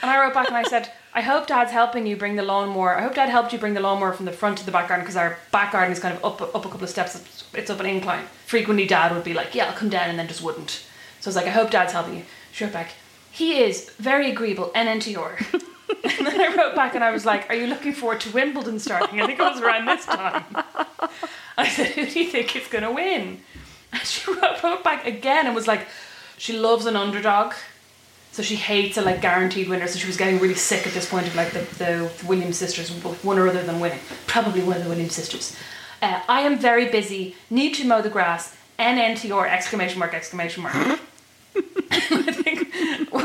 [0.00, 2.96] And I wrote back and I said, I hope Dad's helping you bring the lawnmower.
[2.96, 5.04] I hope Dad helped you bring the lawnmower from the front to the back garden
[5.04, 7.16] because our back garden is kind of up up a couple of steps.
[7.16, 8.24] It's- up an incline.
[8.46, 10.70] Frequently, Dad would be like, "Yeah, I'll come down," and then just wouldn't.
[11.18, 12.24] So I was like, I hope Dad's helping you.
[12.52, 12.92] She wrote back,
[13.32, 15.62] He is very agreeable, NNTR.
[15.88, 18.78] and then I wrote back and I was like, Are you looking forward to Wimbledon
[18.78, 19.20] starting?
[19.20, 20.44] I think it was around this time.
[21.56, 23.40] I said, Who do you think is going to win?
[23.92, 24.30] And she
[24.62, 25.86] wrote, back again and was like,
[26.36, 27.54] She loves an underdog.
[28.32, 29.86] So she hates a like guaranteed winner.
[29.88, 32.90] So she was getting really sick at this point of like the, the, Williams sisters,
[33.24, 33.98] one or other than winning.
[34.26, 35.56] Probably one of the Williams sisters.
[36.00, 37.34] Uh, I am very busy.
[37.50, 38.56] Need to mow the grass.
[38.78, 40.76] NNTR exclamation mark exclamation mark.
[41.90, 42.67] I think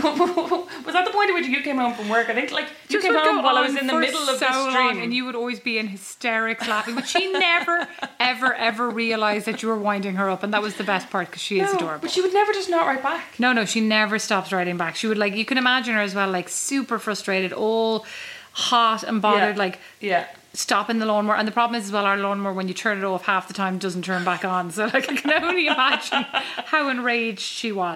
[0.85, 2.29] was that the point at which you came home from work?
[2.29, 4.45] I think like you Just came home while I was in the middle of so
[4.45, 5.03] the long, stream.
[5.03, 6.95] and you would always be in hysterics laughing.
[6.95, 7.87] But she never,
[8.19, 11.27] ever, ever realised that you were winding her up, and that was the best part
[11.27, 12.01] because she is adorable.
[12.01, 13.39] But she would never just not write back.
[13.39, 14.95] No, no, she never stops writing back.
[14.95, 18.05] She would like you can imagine her as well, like super frustrated, all
[18.51, 19.59] hot and bothered, Yeah.
[19.63, 20.27] like Yeah.
[20.53, 21.35] stopping the lawnmower.
[21.37, 23.53] And the problem is as well, our lawnmower when you turn it off half the
[23.53, 24.69] time doesn't turn back on.
[24.71, 26.25] So like I can only imagine
[26.65, 27.95] how enraged she was.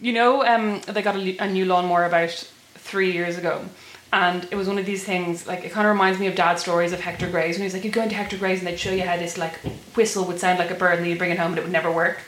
[0.00, 2.30] You know, um, they got a, a new lawnmower about
[2.74, 3.64] three years ago.
[4.12, 6.62] And it was one of these things, like, it kind of reminds me of dad's
[6.62, 7.54] stories of Hector Grey's.
[7.54, 9.38] When he was like, you'd go into Hector Grey's and they'd show you how this,
[9.38, 9.54] like,
[9.94, 11.72] whistle would sound like a bird and then you'd bring it home and it would
[11.72, 12.18] never work.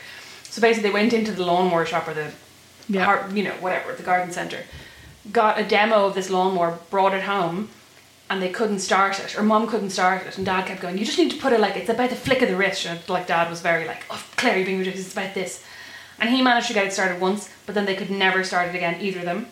[0.45, 2.31] So basically, they went into the lawnmower shop or the,
[2.89, 3.29] Yeah.
[3.31, 4.63] you know, whatever, the garden centre,
[5.33, 7.71] got a demo of this lawnmower, brought it home,
[8.31, 11.05] and they couldn't start it, or mum couldn't start it, and dad kept going, you
[11.05, 12.87] just need to put it like, it's about the flick of the wrist.
[12.87, 15.65] And like, dad was very like, oh, Claire, you're being ridiculous, it's about this.
[16.19, 18.75] And he managed to get it started once, but then they could never start it
[18.75, 19.47] again, either of them.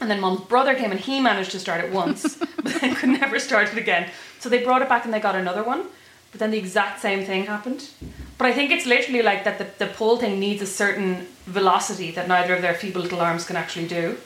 [0.00, 3.08] And then mum's brother came and he managed to start it once, but then could
[3.08, 4.10] never start it again.
[4.38, 5.86] So they brought it back and they got another one,
[6.30, 7.88] but then the exact same thing happened.
[8.36, 9.58] But I think it's literally like that.
[9.58, 13.44] The, the pole thing needs a certain velocity that neither of their feeble little arms
[13.44, 14.16] can actually do.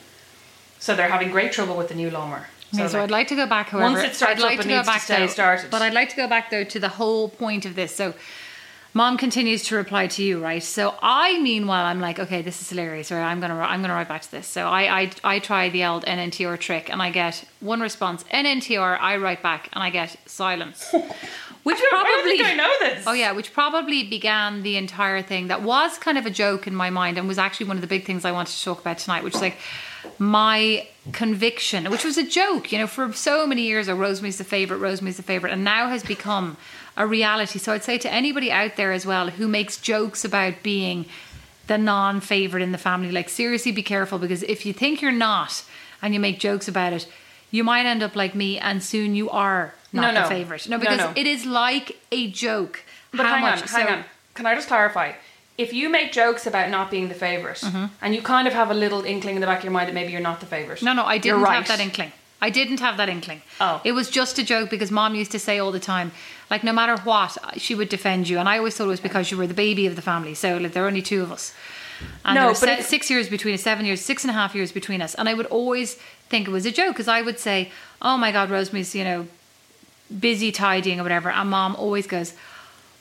[0.79, 2.47] So they're having great trouble with the new lawnmower.
[2.73, 3.69] Okay, so like, I'd like to go back.
[3.69, 5.71] However, once it starts I'd like up, to it go needs to stay though, started.
[5.71, 7.95] But I'd like to go back though to the whole point of this.
[7.95, 8.13] So,
[8.93, 10.61] mom continues to reply to you, right?
[10.63, 13.11] So I, meanwhile, I'm like, okay, this is hilarious.
[13.11, 14.47] Right, I'm gonna, I'm gonna write back to this.
[14.47, 18.97] So I, I, I try the old NNTR trick, and I get one response, NNTR.
[18.99, 20.93] I write back, and I get silence.
[21.63, 23.03] Which I don't- I probably I know this.
[23.07, 25.47] Oh yeah, which probably began the entire thing.
[25.47, 27.87] That was kind of a joke in my mind, and was actually one of the
[27.87, 29.23] big things I wanted to talk about tonight.
[29.23, 29.55] Which is like
[30.19, 33.89] my conviction, which was a joke, you know, for so many years.
[33.89, 36.57] Oh, Rosemary's the favorite, Rosemary's the favorite, and now has become
[36.95, 37.59] a reality.
[37.59, 41.05] So I'd say to anybody out there as well who makes jokes about being
[41.67, 45.63] the non-favorite in the family, like seriously, be careful because if you think you're not
[46.01, 47.07] and you make jokes about it,
[47.51, 50.27] you might end up like me, and soon you are not No, the no.
[50.29, 50.67] favorite.
[50.67, 51.13] No, No, because no.
[51.15, 52.83] it is like a joke.
[53.11, 53.61] But hang much?
[53.61, 54.05] on, hang So- on.
[54.33, 55.11] Can I just clarify?
[55.57, 57.85] If you make jokes about not being the favorite, Mm-hmm.
[58.01, 59.93] and you kind of have a little inkling in the back of your mind that
[59.93, 60.81] maybe you're not the favorite.
[60.81, 61.55] No, no, I didn't right.
[61.55, 62.11] have that inkling.
[62.41, 63.41] I didn't have that inkling.
[63.61, 63.79] Oh.
[63.85, 66.11] It was just a joke because mom used to say all the time,
[66.49, 68.37] like, no matter what, she would defend you.
[68.39, 70.33] And I always thought it was because you were the baby of the family.
[70.33, 71.53] So, like, there are only two of us.
[72.25, 74.71] And No, but se- six years between us, seven years, six and a half years
[74.73, 75.15] between us.
[75.15, 75.93] And I would always
[76.29, 79.27] think it was a joke because I would say, oh my God, Rosemary's, you know,
[80.19, 81.29] busy tidying or whatever.
[81.29, 82.33] And mom always goes,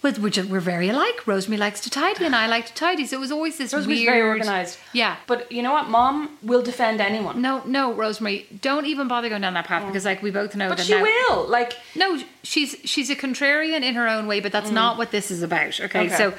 [0.03, 1.27] well, we're, just, we're very alike.
[1.27, 3.07] Rosemary likes to tidy and I like to tidy.
[3.07, 4.13] So it was always this Rosemary's weird.
[4.13, 4.79] very organised.
[4.93, 5.17] Yeah.
[5.27, 5.89] But you know what?
[5.89, 7.41] Mom will defend anyone.
[7.41, 9.87] No, no, Rosemary, don't even bother going down that path mm.
[9.87, 11.49] because, like, we both know But that she now- will.
[11.49, 14.75] Like, No, she's she's a contrarian in her own way, but that's mm.
[14.75, 15.81] not what this is about.
[15.81, 16.07] Okay?
[16.07, 16.17] Okay.
[16.17, 16.35] so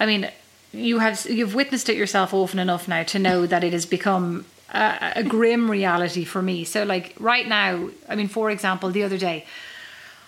[0.00, 0.30] I mean,
[0.72, 4.44] you have you've witnessed it yourself often enough now to know that it has become
[4.72, 6.64] a, a grim reality for me.
[6.64, 9.46] So, like right now, I mean, for example, the other day.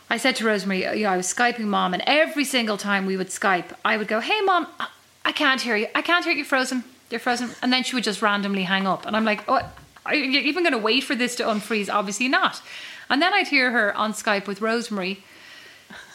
[0.09, 3.17] I said to Rosemary, you know, I was Skyping mom, and every single time we
[3.17, 4.67] would Skype, I would go, Hey, mom,
[5.25, 5.89] I- can't hear you.
[5.95, 6.85] I can't hear you frozen.
[7.11, 7.51] You're frozen.
[7.61, 9.05] And then she would just randomly hang up.
[9.07, 9.61] And I'm like, Oh,
[10.07, 11.93] are you even going to wait for this to unfreeze?
[11.93, 12.63] Obviously not.
[13.11, 15.23] And then I'd hear her on Skype with Rosemary,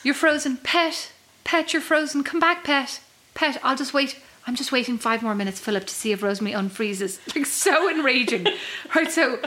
[0.04, 0.58] You're frozen.
[0.58, 1.12] Pet,
[1.44, 2.24] pet, you're frozen.
[2.24, 3.02] Come back, pet,
[3.34, 3.58] pet.
[3.64, 4.18] I'll just wait.
[4.48, 7.20] I'm just waiting five more minutes, Philip, to see if Rosemary unfreezes.
[7.36, 8.48] Like, so enraging.
[8.96, 9.40] right, so.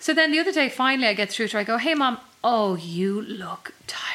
[0.00, 1.60] So then the other day, finally, I get through to her.
[1.60, 2.18] I go, "Hey, mom.
[2.44, 4.08] Oh, you look tired.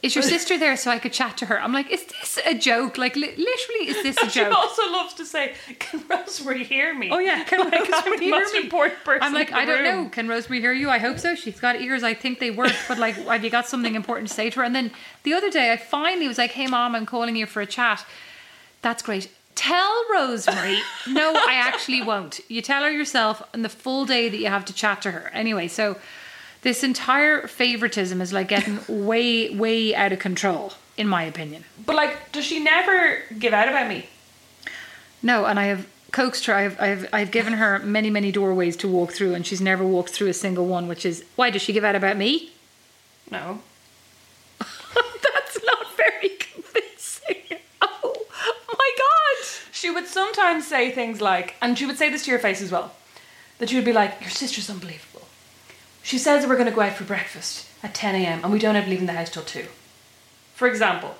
[0.00, 2.54] Is your sister there so I could chat to her?" I'm like, "Is this a
[2.54, 2.96] joke?
[2.98, 4.32] Like, li- literally, is this a joke?
[4.32, 8.30] she also loves to say, "Can Rosemary hear me?" Oh yeah, can Like, Rosemary hear
[8.38, 8.60] most me?
[8.60, 10.04] important person I'm like, I don't room.
[10.04, 10.08] know.
[10.10, 10.88] Can Rosemary hear you?
[10.88, 11.34] I hope so.
[11.34, 12.04] She's got ears.
[12.04, 12.72] I think they work.
[12.86, 14.64] But like, have you got something important to say to her?
[14.64, 14.92] And then
[15.24, 18.06] the other day, I finally was like, Hey, mom, I'm calling you for a chat.
[18.82, 19.28] That's great.
[19.56, 20.78] Tell Rosemary.
[21.08, 22.38] no, I actually won't.
[22.48, 25.28] You tell her yourself on the full day that you have to chat to her.
[25.34, 25.96] Anyway, so
[26.62, 31.64] this entire favoritism is like getting way, way out of control, in my opinion.
[31.84, 34.08] But like, does she never give out about me?
[35.22, 36.54] No, and I have coaxed her.
[36.54, 40.10] I've, I've, I've given her many, many doorways to walk through, and she's never walked
[40.10, 40.88] through a single one.
[40.88, 42.52] Which is why does she give out about me?
[43.30, 43.60] No.
[44.60, 47.58] That's not very convincing.
[47.82, 48.26] Oh
[48.68, 49.46] my god!
[49.72, 52.72] She would sometimes say things like, and she would say this to your face as
[52.72, 52.94] well,
[53.58, 55.07] that she would be like, "Your sister's unbelievable.
[56.08, 58.40] She says that we're going to go out for breakfast at 10 a.m.
[58.42, 59.66] and we don't have to leave the house till two.
[60.54, 61.16] For example,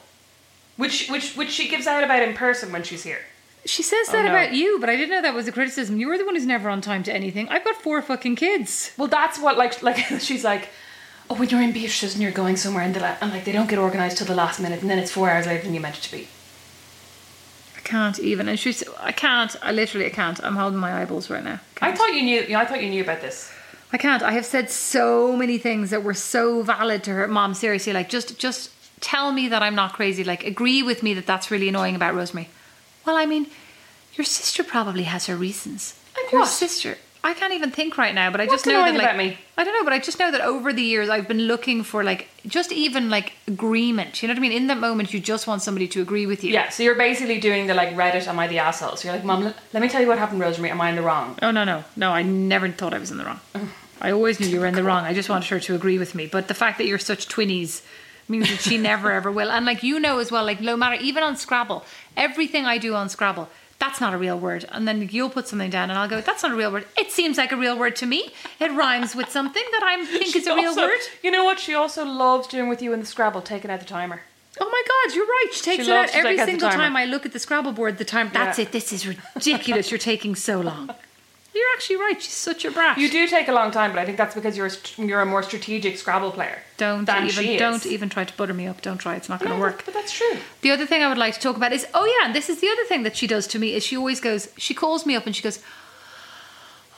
[0.78, 3.18] which which which she gives out about in person when she's here.
[3.66, 4.30] She says Oh, that no.
[4.30, 6.00] about you, but I didn't know that was a criticism.
[6.00, 7.50] You were the one who's never on time to anything.
[7.50, 8.92] I've got four fucking kids.
[8.96, 10.70] Well, that's what like like she's like.
[11.30, 13.52] Oh, when you're in Beatrice's and you're going somewhere and, the la- and like they
[13.52, 15.80] don't get organised till the last minute and then it's four hours later than you
[15.80, 16.26] meant it to be.
[17.76, 18.48] I can't even.
[18.48, 18.82] And she's.
[18.98, 19.54] I can't.
[19.60, 20.42] I literally I can't.
[20.42, 21.60] I'm holding my eyeballs right now.
[21.82, 22.46] I thought you knew.
[22.48, 23.52] Yeah, I thought you knew about this.
[23.92, 24.22] I can't.
[24.22, 27.26] I have said so many things that were so valid to her.
[27.28, 28.70] Mom, seriously, like just just
[29.00, 30.24] tell me that I'm not crazy.
[30.24, 32.48] Like agree with me that that's really annoying about Rosemary.
[33.06, 33.46] Well, I mean,
[34.14, 35.98] your sister probably has her reasons.
[36.16, 36.48] Like your what?
[36.48, 36.98] sister.
[37.24, 39.36] I can't even think right now, but I just know that like me?
[39.56, 42.04] I don't know, but I just know that over the years I've been looking for
[42.04, 44.22] like just even like agreement.
[44.22, 44.52] You know what I mean?
[44.52, 46.52] In that moment, you just want somebody to agree with you.
[46.52, 48.96] Yeah, so you're basically doing the like Reddit, am I the asshole?
[48.96, 50.96] So you're like, Mom, let, let me tell you what happened, Rosemary, am I in
[50.96, 51.36] the wrong?
[51.42, 52.12] Oh no no no!
[52.12, 53.40] I never thought I was in the wrong.
[54.00, 55.04] I always knew you were in the wrong.
[55.04, 56.26] I just wanted her to agree with me.
[56.26, 57.82] But the fact that you're such twinnies
[58.28, 59.50] means that she never ever will.
[59.50, 61.84] And like you know as well, like no matter even on Scrabble,
[62.16, 63.48] everything I do on Scrabble,
[63.78, 64.64] that's not a real word.
[64.70, 67.10] And then you'll put something down, and I'll go, "That's not a real word." It
[67.12, 68.30] seems like a real word to me.
[68.58, 71.00] It rhymes with something that I think is a real Also- word.
[71.22, 71.58] You know what?
[71.60, 74.22] She also loves doing with you in the Scrabble, taking out the timer.
[74.60, 75.46] Oh my God, you're right.
[75.52, 77.38] She takes She it out every take out the single time I look at the
[77.38, 77.98] Scrabble board.
[77.98, 78.30] The time.
[78.32, 78.64] That's Yeah.
[78.64, 78.72] it.
[78.72, 79.90] This is ridiculous.
[79.92, 80.90] You're taking so long.
[81.58, 82.22] You're actually right.
[82.22, 82.98] She's such a brat.
[82.98, 85.26] You do take a long time, but I think that's because you're a you're a
[85.26, 86.58] more strategic Scrabble player.
[86.76, 88.80] Don't than even don't even try to butter me up.
[88.80, 89.16] Don't try.
[89.16, 89.82] It's not going to work.
[89.84, 90.36] But that's true.
[90.60, 92.60] The other thing I would like to talk about is oh yeah, and this is
[92.60, 95.16] the other thing that she does to me is she always goes she calls me
[95.16, 95.58] up and she goes,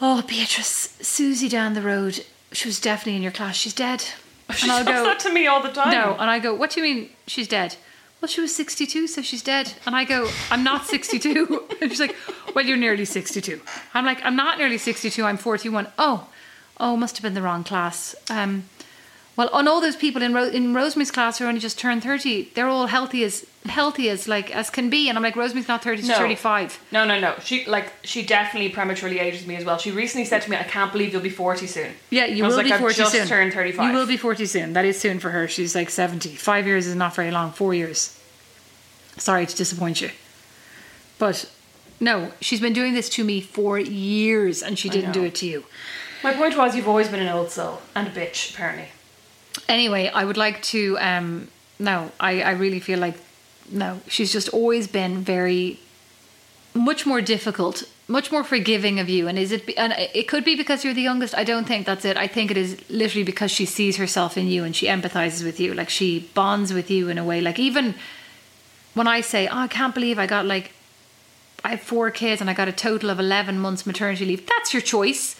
[0.01, 4.05] Oh Beatrice, Susie down the road, she was definitely in your class, she's dead.
[4.57, 5.93] She And I'll does go that to me all the time.
[5.93, 7.77] No, and I go, What do you mean she's dead?
[8.21, 9.75] Well, she was 62, so she's dead.
[9.87, 11.65] And I go, I'm not 62.
[11.81, 12.15] and she's like,
[12.55, 13.61] Well, you're nearly 62.
[13.95, 15.89] I'm like, I'm not nearly 62, I'm 41.
[15.99, 16.29] Oh,
[16.79, 18.15] oh, must have been the wrong class.
[18.29, 18.65] Um,
[19.37, 22.51] well, on all those people in Ro- in Rosemary's class who only just turned 30,
[22.55, 25.09] they're all healthy as healthy as like as can be.
[25.09, 26.17] And I'm like, Rosemary's not 30, she's No.
[26.17, 26.81] 35.
[26.93, 27.35] No, no, no.
[27.43, 29.79] She like she definitely prematurely ages me as well.
[29.79, 32.57] She recently said to me, "I can't believe you'll be forty soon." Yeah, you will
[32.57, 33.27] like, be I've 40 just soon.
[33.27, 33.87] turned 35.
[33.91, 34.73] You will be 40 soon.
[34.73, 35.47] That is soon for her.
[35.49, 36.31] She's like 70.
[36.37, 37.53] Five years is not very long.
[37.53, 38.19] Four years.
[39.17, 40.11] Sorry to disappoint you.
[41.19, 41.51] But
[42.01, 45.47] no, she's been doing this to me for years and she didn't do it to
[45.47, 45.65] you.
[46.23, 48.89] My point was, you've always been an old soul and a bitch, apparently.
[49.69, 50.99] Anyway, I would like to.
[50.99, 51.49] Um,
[51.79, 53.17] no, I, I really feel like
[53.71, 54.01] no.
[54.09, 55.79] She's just always been very
[56.75, 59.29] much more difficult, much more forgiving of you.
[59.29, 59.69] And is it?
[59.77, 61.35] And it could be because you're the youngest.
[61.35, 62.17] I don't think that's it.
[62.17, 65.61] I think it is literally because she sees herself in you and she empathizes with
[65.61, 65.75] you.
[65.75, 67.41] Like she bonds with you in a way.
[67.41, 67.95] Like even
[68.95, 70.73] when I say, "Oh, I can't believe I got like
[71.65, 74.47] I have four kids and I got a total of 11 months maternity leave.
[74.47, 75.37] That's your choice.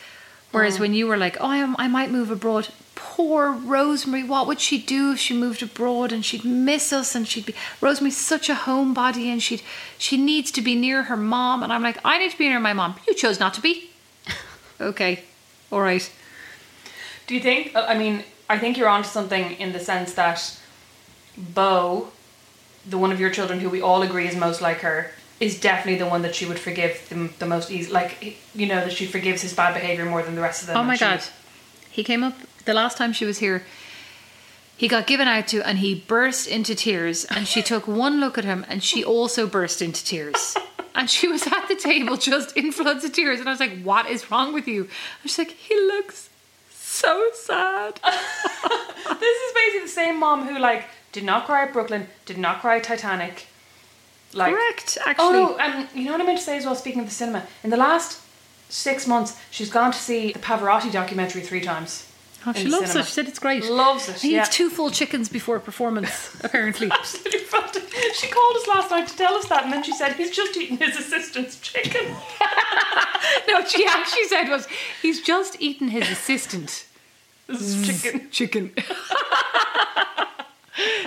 [0.53, 0.81] Whereas mm.
[0.81, 2.69] when you were like, oh, I, am, I might move abroad.
[3.11, 7.27] Poor Rosemary, what would she do if she moved abroad and she'd miss us and
[7.27, 9.63] she'd be Rosemary's such a homebody and she'd
[9.99, 12.61] she needs to be near her mom and I'm like, I need to be near
[12.61, 12.95] my mom.
[13.09, 13.91] You chose not to be.
[14.81, 15.25] okay.
[15.73, 16.09] All right.
[17.27, 17.75] Do you think?
[17.75, 20.57] I mean, I think you're onto something in the sense that
[21.37, 22.13] Bo,
[22.89, 25.99] the one of your children who we all agree is most like her, is definitely
[25.99, 27.91] the one that she would forgive the, the most easy.
[27.91, 30.77] Like, you know, that she forgives his bad behavior more than the rest of them.
[30.77, 31.25] Oh my she- god.
[31.93, 32.35] He came up
[32.65, 33.65] the last time she was here.
[34.77, 38.39] He got given out to and he burst into tears and she took one look
[38.39, 40.57] at him and she also burst into tears.
[40.95, 43.83] And she was at the table just in floods of tears and I was like,
[43.83, 44.83] "What is wrong with you?"
[45.23, 46.29] And she's like, "He looks
[46.71, 48.01] so sad."
[49.21, 52.61] This is basically the same mom who, like, did not cry at Brooklyn, did not
[52.61, 53.47] cry at Titanic.
[54.33, 55.27] Like, Correct, actually.
[55.27, 57.15] Oh, no, and you know what I meant to say as well, speaking of the
[57.15, 57.47] cinema?
[57.65, 58.21] In the last
[58.69, 62.10] six months, she's gone to see the Pavarotti documentary three times.
[62.47, 63.01] Oh, she loves cinema.
[63.01, 63.07] it.
[63.07, 63.65] She said it's great.
[63.65, 64.43] Loves it, He yeah.
[64.43, 66.91] eats two full chickens before a performance, apparently.
[66.91, 67.41] Absolutely.
[68.15, 70.57] She called us last night to tell us that, and then she said he's just
[70.57, 72.07] eaten his assistant's chicken.
[73.49, 74.67] no, she actually said was
[75.03, 76.87] he's just eaten his assistant.
[77.47, 78.29] This is chicken.
[78.31, 78.73] chicken.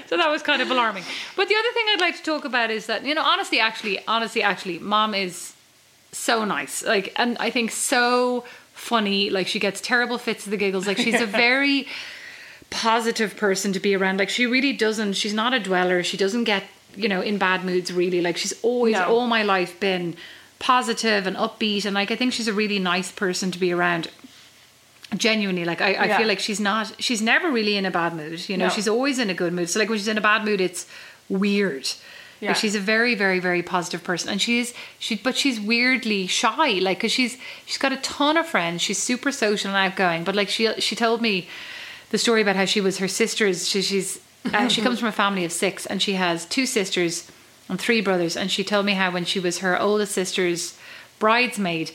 [0.07, 1.03] so that was kind of alarming.
[1.35, 3.99] But the other thing I'd like to talk about is that you know, honestly, actually,
[4.07, 5.53] honestly, actually, mom is
[6.11, 6.83] so nice.
[6.83, 8.43] Like, and I think so
[8.83, 9.29] funny.
[9.29, 10.85] Like, she gets terrible fits of the giggles.
[10.87, 11.87] Like, she's a very
[12.69, 14.17] positive person to be around.
[14.19, 15.13] Like, she really doesn't.
[15.13, 16.03] She's not a dweller.
[16.03, 16.63] She doesn't get
[16.95, 17.91] you know in bad moods.
[17.91, 19.05] Really, like she's always No.
[19.05, 20.15] all my life been
[20.59, 21.85] positive and upbeat.
[21.85, 24.09] And like, I think she's a really nice person to be around
[25.15, 26.17] genuinely like I, I Yeah.
[26.17, 28.73] feel like she's not she's never really in a bad mood you know No.
[28.73, 30.87] she's always in a good mood so like when she's in a bad mood it's
[31.29, 31.87] weird
[32.43, 32.49] Yeah.
[32.49, 34.29] like she's a very very very positive person.
[34.29, 38.47] And she's she but she's weirdly shy like because she's she's got a ton of
[38.47, 38.81] friends.
[38.81, 40.23] She's super social and outgoing.
[40.23, 41.47] But like she she told me
[42.11, 44.19] the story about how she was her sister's she, she's
[44.53, 47.31] uh, she comes from a family of six and she has two sisters
[47.69, 48.35] and three brothers.
[48.35, 50.77] And she told me how when she was her oldest sister's
[51.19, 51.91] bridesmaid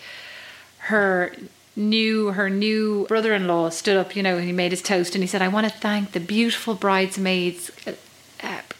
[0.79, 1.35] her
[1.77, 5.29] new her new brother-in-law stood up you know and he made his toast and he
[5.29, 7.71] said i want to thank the beautiful bridesmaids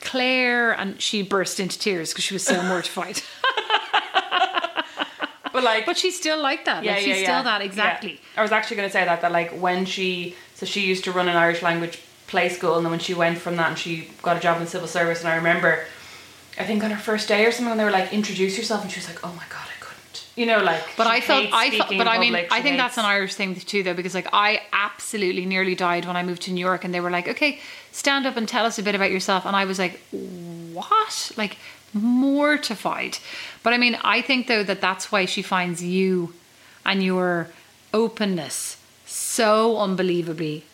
[0.01, 3.21] claire and she burst into tears because she was so mortified
[5.51, 7.29] But like, but she's still like that yeah, like, yeah, she's yeah.
[7.29, 8.39] still that exactly Yeah.
[8.41, 11.13] I was actually going to say that that like when she so she used to
[11.13, 14.11] run an Irish language play school, and then when she went from that and she
[14.23, 15.85] got a job in civil service, and I remember,
[16.59, 18.91] I think on her first day or something, when they were like, "Introduce yourself," and
[18.93, 19.78] she was like, "Oh my god, I couldn't,"
[20.39, 20.83] you know, like.
[20.97, 23.83] But I felt, I felt, but I mean, I think that's an Irish thing too,
[23.83, 27.01] though, because like I absolutely nearly died when I moved to New York, and they
[27.01, 27.59] were like, "Okay,
[27.93, 30.01] stand up and tell us a bit about yourself," and I was like,
[30.79, 31.57] "What?" Like
[31.95, 33.19] mortified.
[33.63, 36.35] But I mean, I think though that that's why she finds you
[36.85, 37.49] and your
[37.93, 38.77] openness
[39.07, 40.65] so unbelievably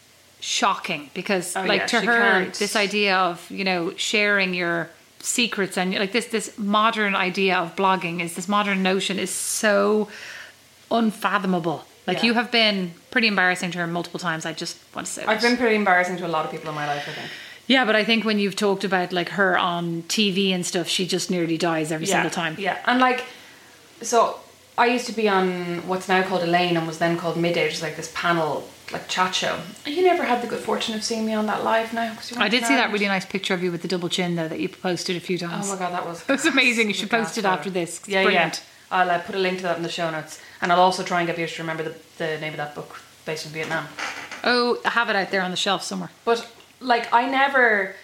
[0.40, 2.54] shocking because Oh, like yeah, to her can't.
[2.54, 4.90] this idea of you know sharing your
[5.24, 10.06] secrets and like this this modern idea of blogging is this modern notion is so
[10.90, 12.24] unfathomable like Yeah.
[12.26, 15.40] you have been pretty embarrassing to her multiple times i just want to say I've
[15.40, 15.48] that.
[15.48, 17.04] been pretty embarrassing to a lot of people in my life.
[17.08, 17.30] I think.
[17.66, 21.06] yeah but i think when you've talked about like her on tv and stuff she
[21.06, 23.24] just nearly dies every yeah, single time Yeah, and like,
[24.02, 24.38] so
[24.76, 27.74] I used to be on what's now called Elaine and was then called Midday, which
[27.74, 29.58] is like this panel, like chat show.
[29.86, 32.14] You never had the good fortune of seeing me on that live now.
[32.14, 34.36] 'cause you I did see that really nice picture of you with the double chin
[34.36, 35.66] though that you posted a few times.
[35.68, 36.26] Oh my god, that was.
[36.28, 36.88] Was amazing.
[36.88, 38.00] You should post it after this.
[38.06, 38.62] Yeah, brilliant.
[38.90, 38.96] yeah.
[38.98, 41.20] I'll uh, put a link to that in the show notes, and I'll also try
[41.20, 43.88] and get Beatrice to remember the, the name of that book based in Vietnam.
[44.44, 46.10] Oh, I have it out there on the shelf somewhere.
[46.24, 46.46] But
[46.80, 47.96] like, I never,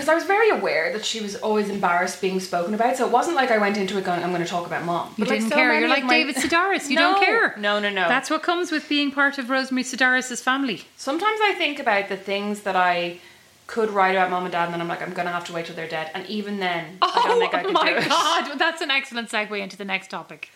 [0.00, 2.96] because I was very aware that she was always embarrassed being spoken about.
[2.96, 5.08] So it wasn't like I went into it going, "I'm going to talk about mom."
[5.18, 5.68] You but didn't so care.
[5.68, 6.88] many You're like my- David Sedaris.
[6.88, 7.12] You No.
[7.12, 7.54] don't care.
[7.58, 8.08] No, no, no.
[8.08, 10.82] That's what comes with being part of Rosemary Sedaris' family.
[10.96, 13.18] Sometimes I think about the things that I
[13.66, 15.66] could write about mom and dad, and then I'm like, I'm gonna have to wait
[15.66, 16.10] till they're dead.
[16.14, 18.08] And even then, I don't oh think I Oh can my do it.
[18.08, 20.48] god, that's an excellent segue into the next topic.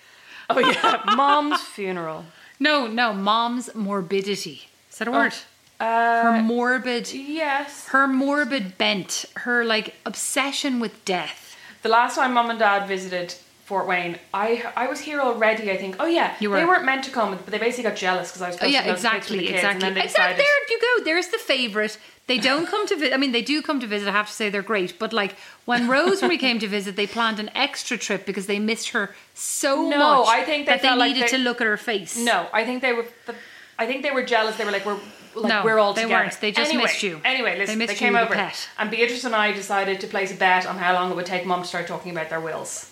[0.48, 2.24] Oh yeah, mom's funeral.
[2.60, 4.68] No, no, mom's morbidity.
[4.90, 5.14] Is that a oh.
[5.14, 5.34] word?
[5.80, 7.88] Uh, her morbid, yes.
[7.88, 11.56] her morbid bent, her like obsession with death.
[11.82, 15.70] The last time mom and dad visited Fort Wayne, I I was here already.
[15.70, 15.96] I think.
[15.98, 16.68] Oh yeah, You They were.
[16.68, 18.58] weren't meant to come, but they basically got jealous because I was.
[18.62, 19.72] Oh yeah, to go to exactly, the kids, exactly.
[19.74, 20.34] And then they Exactly.
[20.36, 20.46] decided.
[20.46, 21.04] There you go.
[21.04, 21.98] There's the favorite.
[22.26, 23.12] They don't come to visit.
[23.12, 24.08] I mean, they do come to visit.
[24.08, 24.98] I have to say they're great.
[24.98, 28.90] But like when Rosemary came to visit, they planned an extra trip because they missed
[28.90, 30.28] her so No, much.
[30.28, 32.16] I think they that they felt like needed they- to look at her face.
[32.16, 33.06] No, I think they were.
[33.26, 33.34] The,
[33.78, 34.56] I think they were jealous.
[34.56, 35.00] They were like, we're
[35.36, 36.24] like No, we're all they together.
[36.24, 36.40] weren't.
[36.40, 37.20] They just anyway, missed you.
[37.24, 38.68] Anyway, listen, They they, came the over, pet.
[38.78, 41.44] and Beatrice and I decided to place a bet on how long it would take
[41.46, 42.90] mom to start talking about their wills.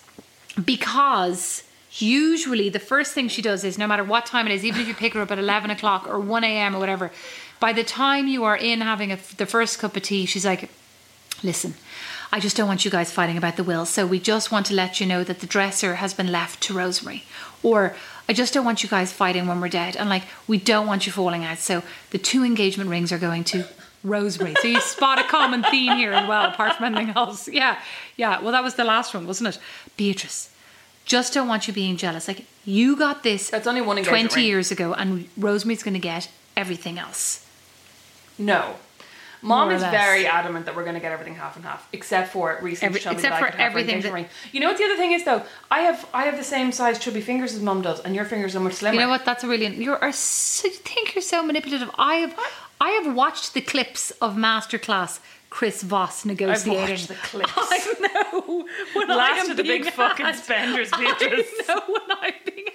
[0.65, 1.63] because
[1.99, 4.89] usually the first thing she does is no matter what time it is, even if
[4.89, 6.75] you pick her up at 11 o'clock or 1 a.m.
[6.75, 7.11] or whatever,
[7.61, 10.71] by the time you are in having a, the first cup of tea, she's like,
[11.43, 11.75] listen,
[12.33, 13.85] I just don't want you guys fighting about the will.
[13.85, 16.75] So we just want to let you know that the dresser has been left to
[16.75, 17.25] Rosemary.
[17.63, 17.95] Or
[18.29, 19.97] I just don't want you guys fighting when we're dead.
[19.97, 21.59] And like, we don't want you falling out.
[21.59, 23.65] So the two engagement rings are going to
[24.05, 24.55] Rosemary.
[24.61, 27.49] So you spot a common theme here as well, apart from anything else.
[27.53, 27.79] Yeah,
[28.17, 28.41] yeah.
[28.41, 29.61] Well, that was the last one, wasn't it?
[29.97, 30.51] Beatrice,
[31.05, 32.27] just don't want you being jealous.
[32.27, 34.47] Like, you got this That's only one engagement 20 ring.
[34.49, 37.47] years ago, and Rosemary's going to get everything else.
[38.39, 38.75] No.
[39.43, 42.33] Mom More is very adamant that we're going to get everything half and half, except
[42.33, 44.97] for recently Every- she told me except for everything that- You know what the other
[44.97, 45.43] thing is though?
[45.71, 48.55] I have I have the same size chubby fingers as Mom does, and your fingers
[48.57, 48.95] are much slimmer.
[48.95, 49.25] You know what?
[49.25, 51.91] That's a really you are so, you think you're so manipulative.
[51.99, 52.39] I have
[52.81, 55.19] I have watched the clips of masterclass
[55.51, 56.89] Chris Voss negotiating.
[56.89, 57.53] watched the clips.
[57.57, 57.95] I
[58.33, 58.67] know.
[58.95, 62.67] When Last I am of the big fucking spenders, I know when I'm being.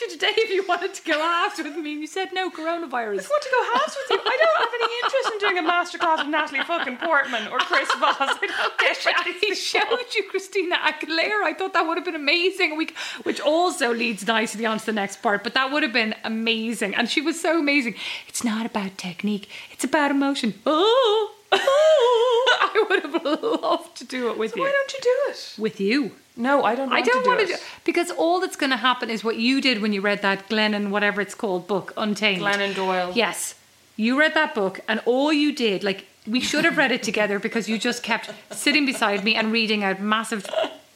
[0.00, 2.30] I asked you today if you wanted to go halves with me, and you said
[2.32, 2.50] no.
[2.50, 2.90] Coronavirus.
[2.92, 4.20] I want to go halves with you.
[4.24, 7.88] I don't have any interest in doing a masterclass with Natalie fucking Portman or Chris
[7.98, 8.16] Voss.
[8.18, 11.44] I don't get I these showed you Christina Aguilera.
[11.44, 12.76] I thought that would have been amazing.
[12.76, 12.88] We,
[13.24, 15.44] which also leads nicely onto the next part.
[15.44, 17.94] But that would have been amazing, and she was so amazing.
[18.26, 20.54] It's not about technique; it's about emotion.
[20.66, 21.34] Oh.
[21.52, 24.62] I would have loved to do it with you.
[24.62, 25.54] Why don't you do it?
[25.58, 26.12] with you?
[26.36, 26.88] No, I don't.
[26.90, 27.46] Want I don't to do want it.
[27.48, 30.22] to do because all that's going to happen is what you did when you read
[30.22, 32.40] that Glennon, whatever it's called, book, Untamed.
[32.42, 33.12] Glennon Doyle.
[33.14, 33.54] Yes.
[33.96, 37.38] You read that book, and all you did, like, we should have read it together
[37.38, 40.48] because you just kept sitting beside me and reading out massive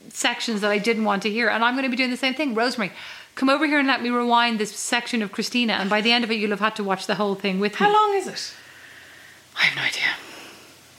[0.09, 1.49] sections that I didn't want to hear.
[1.49, 2.55] And I'm going to be doing the same thing.
[2.55, 2.93] Rosemary,
[3.35, 5.75] come over here and let me rewind this section of Christina.
[5.75, 7.73] And by the end of it, you'll have had to watch the whole thing with
[7.73, 7.79] me.
[7.87, 8.55] How long is it?
[9.57, 10.34] I have no idea.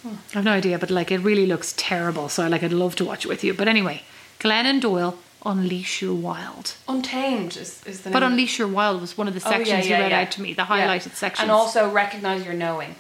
[0.06, 2.30] I have no idea, but like, it really looks terrible.
[2.30, 3.54] So, like, I'd love to watch it with you.
[3.54, 4.04] But anyway,
[4.40, 6.76] Glennon Doyle, Unleash Your Wild.
[6.88, 8.24] Untamed is, is the But.
[8.24, 10.22] Unleash Your Wild was one of the Oh, yeah, sections yeah, you read yeah.
[10.22, 10.68] out to me, the Yeah.
[10.68, 11.42] highlighted sections.
[11.44, 12.96] And also recognize your knowing.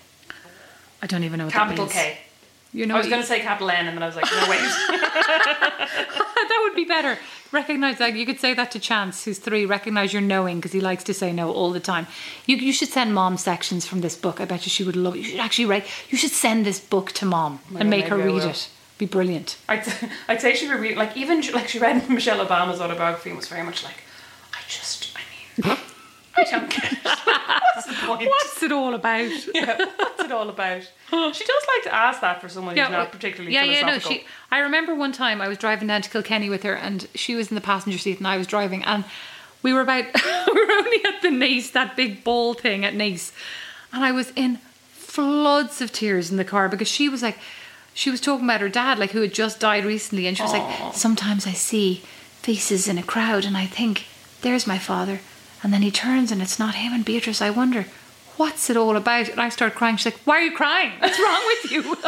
[1.01, 2.16] I don't even know what Capital that means.
[2.16, 2.18] K.
[2.76, 4.49] You know, I was going to say capital N, and then I was like, no,
[4.49, 4.59] wait.
[4.59, 7.17] that would be better.
[7.53, 8.15] Recognize that.
[8.15, 9.65] You could say that to Chance, who's three.
[9.65, 12.05] Recognize your knowing because he likes to say no all the time.
[12.45, 14.41] You, you should send mom sections from this book.
[14.41, 15.19] I bet you she would love it.
[15.19, 15.88] You should actually write.
[16.09, 18.69] You should send this book to mom my and make her read it.
[18.97, 19.57] Be brilliant.
[19.69, 19.88] I'd,
[20.28, 23.47] I'd say she would read, like, even like she read Michelle Obama's autobiography and was
[23.47, 24.03] very much like,
[24.53, 25.78] I just, I mean,
[26.38, 26.97] I don't get it.
[27.03, 28.29] What's the point?
[28.29, 29.31] What's it all about?
[29.53, 30.81] Yeah, what's it all about?
[30.81, 33.88] She does like to ask that for someone who's not particularly yeah, yeah, no.
[33.99, 34.23] philosophical.
[34.23, 34.27] She.
[34.51, 37.49] I remember one time I was driving down to Kilkenny with her, and she was
[37.49, 39.05] in the passenger seat, and I was driving, and
[39.63, 40.05] we were about
[40.53, 43.31] we were only at the Naas, that big ball thing at Naas,
[43.93, 44.57] and I was in
[44.91, 47.38] floods of tears in the car because she was like,
[47.93, 50.51] she was talking about her dad, like who had just died recently, and she was
[50.51, 52.03] like, sometimes I see
[52.41, 54.05] faces in a crowd, and I think,
[54.41, 55.21] there's my father,
[55.64, 57.86] and then he turns and it's not him, and Beatrice, I wonder.
[58.38, 59.30] What's it all about?
[59.30, 59.95] And I start crying.
[59.97, 60.91] She's like, Why are you crying?
[60.99, 61.95] What's wrong with you?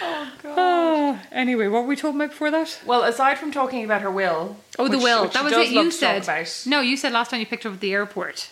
[0.00, 1.20] Oh, god.
[1.32, 2.80] anyway, what were we talking about before that?
[2.86, 4.56] Well, aside from talking about her will.
[4.78, 5.22] Oh, the which- will.
[5.24, 5.70] which that was it.
[5.70, 6.22] You said.
[6.22, 6.62] about.
[6.66, 8.50] No, you said last time you picked her up at the airport.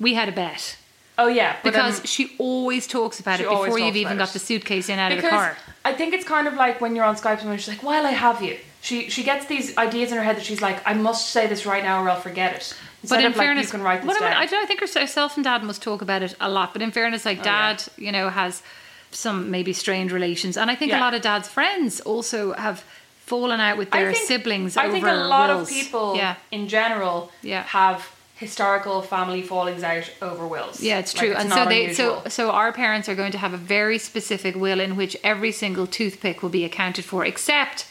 [0.00, 0.76] We had a bet.
[1.16, 4.32] Oh yeah, because um, she always talks about it before you've even got it.
[4.32, 5.56] the suitcase in out of the car.
[5.84, 8.10] I think it's kind of like when you're on Skype and she's like, "While I
[8.10, 11.30] have you," she she gets these ideas in her head that she's like, "I must
[11.30, 13.70] say this right now or I'll forget it." Instead But in of like, fairness, you
[13.72, 14.42] can write this I, mean, down.
[14.42, 16.72] I don't think herself and dad must talk about it a lot.
[16.72, 17.72] But in fairness, like Oh, yeah.
[17.74, 18.62] dad, you know, has
[19.10, 22.82] some maybe strained relations, and I think a lot of dad's friends also have
[23.20, 24.76] fallen out with their I think- siblings.
[24.76, 25.68] I over think a lot wills.
[25.70, 26.34] of people Yeah.
[26.50, 27.62] in general Yeah.
[27.62, 30.80] have historical family fallings out over wills.
[30.80, 31.34] Yeah, it's Like, true.
[31.36, 32.22] and so they unusual.
[32.22, 35.52] so so our parents are going to have a very specific will in which every
[35.52, 37.86] single toothpick will be accounted for except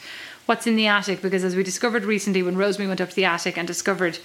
[0.46, 3.24] what's in the attic because as we discovered recently when Rosemary went up to the
[3.24, 4.18] attic and discovered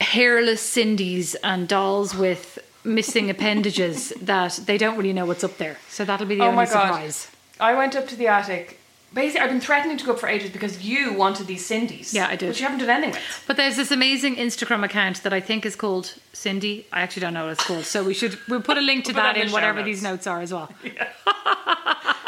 [0.00, 5.76] hairless Cindy's and dolls with missing appendages that they don't really know what's up there.
[5.88, 6.72] So that'll be the oh only my god!
[6.88, 7.30] surprise.
[7.60, 8.78] I went up to the attic.
[9.14, 12.12] Basically, I've been threatening to go up for ages because you wanted these Cindy's.
[12.12, 12.48] Yeah, I did.
[12.48, 13.44] But you haven't done anything with.
[13.46, 16.86] But there's this amazing Instagram account that I think is called Cindy.
[16.92, 17.84] I actually don't know what it's called.
[17.84, 20.26] So we should we'll put a link to We'll that in whatever show these notes
[20.26, 20.70] are as well.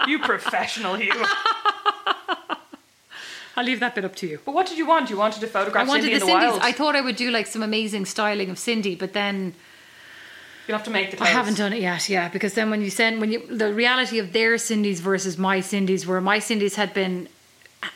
[0.07, 1.13] You professional, you.
[3.57, 4.39] I'll leave that bit up to you.
[4.45, 5.11] But what did you want?
[5.11, 6.51] You wanted to photograph I wanted Cindy the the Cindy's.
[6.53, 6.63] wild.
[6.63, 9.55] I thought I would do like some amazing styling of Cindy, but then
[10.69, 12.09] You'll have to make the I haven't done it yet.
[12.11, 15.61] Yeah, because then when you send when you the reality of their Cindy's versus my
[15.61, 17.29] Cindy's, where my Cindy's had been.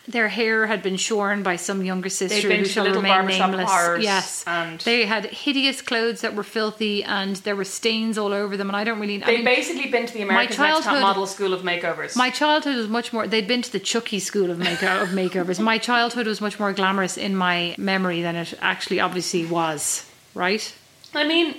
[0.06, 4.00] Their hair had been shorn by some younger sister who shall little remain nameless.
[4.00, 8.56] yes, and- they had hideous clothes that were filthy, and there were stains all over
[8.56, 8.68] them.
[8.70, 9.20] And I don't really.
[9.20, 12.14] I They've mean, basically been to the American Next Top Model School of Makeovers.
[12.14, 13.26] My childhood was much more.
[13.26, 15.58] They'd been to the Chucky school of make of makeovers.
[15.58, 20.08] My childhood was much more glamorous in my memory than it actually obviously was.
[20.32, 20.72] Right?
[21.14, 21.56] I mean,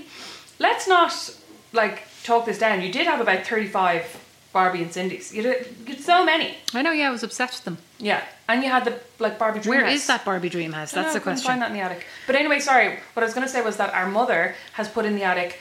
[0.60, 1.36] let's not
[1.72, 2.82] like talk this down.
[2.82, 4.20] You did have about thirty-five
[4.54, 5.34] Barbie and Cindy's.
[5.34, 6.56] You did, you had so many.
[6.74, 6.91] I know.
[6.91, 7.78] Yeah, I was obsessed with them.
[7.99, 9.95] Yeah, and you had the like Barbie Dream Where House.
[9.95, 10.91] is that Barbie Dream House?
[10.91, 11.47] That's the question.
[11.47, 12.06] Find that in the attic.
[12.28, 12.99] But anyway, sorry.
[13.14, 15.60] What I was going to say was that our mother has put in the attic,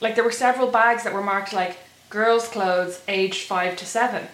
[0.00, 1.78] like there were several bags that were marked like
[2.10, 4.26] girls' clothes, aged five to seven.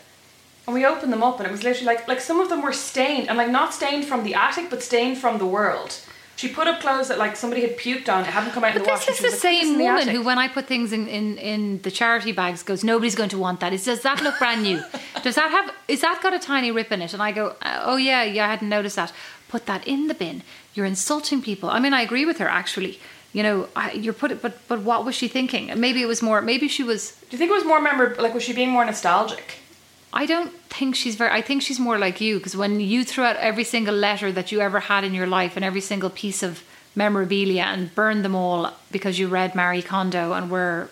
[0.67, 2.73] And we opened them up, and it was literally like like some of them were
[2.73, 6.01] stained, and like not stained from the attic, but stained from the world.
[6.41, 8.79] She put up clothes that like somebody had puked on, it hadn't come out in
[8.79, 9.07] But the wash.
[9.07, 10.67] this is the like, "Put this in same the woman attic." who, when I put
[10.67, 14.03] things in, in, in the charity bags, goes, "Nobody's going to want that." It says,
[14.03, 14.81] "That look brand new."
[15.25, 15.67] Does that have?
[15.89, 17.13] Is that got a tiny rip in it?
[17.13, 19.13] And I go, uh, "Oh yeah, yeah, I hadn't noticed that."
[19.49, 20.43] Put that in the bin.
[20.75, 21.71] You're insulting people.
[21.71, 23.01] I mean, I agree with her actually.
[23.33, 25.73] You know, I, you're put it, but but what was she thinking?
[25.81, 26.41] Maybe it was more.
[26.41, 27.01] Maybe she was.
[27.29, 28.23] Do you think it was more memorable?
[28.23, 29.57] Like was she being more nostalgic?
[30.13, 31.31] I don't think she's very.
[31.31, 34.51] I think she's more like you because when you threw out every single letter that
[34.53, 36.63] you ever had in your life and every single piece of
[36.95, 40.89] memorabilia and burned them all because you read Marie Kondo and were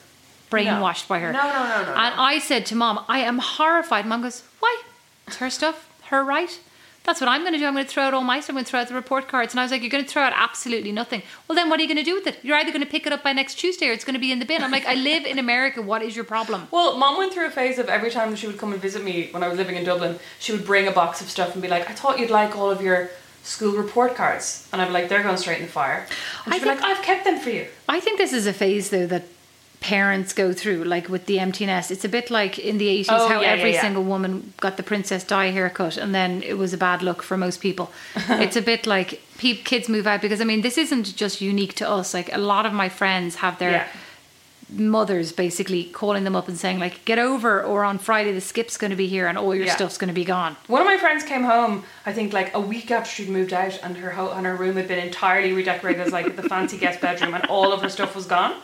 [0.51, 1.33] brainwashed by her.
[1.33, 4.07] No, no, no, no, And I said to mom, I am horrified.
[4.07, 4.83] Mom goes, Why?
[5.27, 6.61] It's her stuff, her right.
[7.07, 7.67] That's what I'm going to do.
[7.67, 8.51] I'm going to throw out all my stuff.
[8.51, 9.53] I'm going to throw out the report cards.
[9.53, 11.23] And I was like, You're going to throw out absolutely nothing.
[11.47, 12.39] Well, then what are you going to do with it?
[12.43, 14.33] You're either going to pick it up by next Tuesday or it's going to be
[14.33, 14.63] in the bin.
[14.63, 15.81] I'm like, I live in America.
[15.81, 16.67] What is your problem?
[16.73, 19.29] Well, mom went through a phase of every time she would come and visit me
[19.31, 21.69] when I was living in Dublin, she would bring a box of stuff and be
[21.69, 23.11] like, I thought you'd like all of your
[23.45, 24.69] school report cards.
[24.73, 26.07] And I'd be like, they're going straight in the fire.
[26.45, 27.69] And she'd be like, I've kept them for you.
[27.89, 29.25] I think this is a phase though that
[29.81, 31.91] parents go through, like with the empty nest.
[31.91, 33.81] It's a bit like in the eighties Oh, how yeah, every yeah, yeah.
[33.83, 37.37] single woman got the Princess Di haircut, and then it was a bad look for
[37.37, 37.91] most people.
[38.17, 41.75] it's a bit like pe- kids move out because I mean this isn't just unique
[41.75, 42.15] to us.
[42.15, 43.87] Like a lot of my friends have their
[44.69, 48.77] mothers basically calling them up and saying like, "Get over," or on Friday the skip's
[48.77, 49.77] going to be here and all your Yeah.
[49.77, 50.57] stuff's going to be gone.
[50.67, 53.79] One of my friends came home, I think like a week after she'd moved out,
[53.85, 57.01] and her ho- and her room had been entirely redecorated as like the fancy guest
[57.01, 58.61] bedroom, and all of her stuff was gone.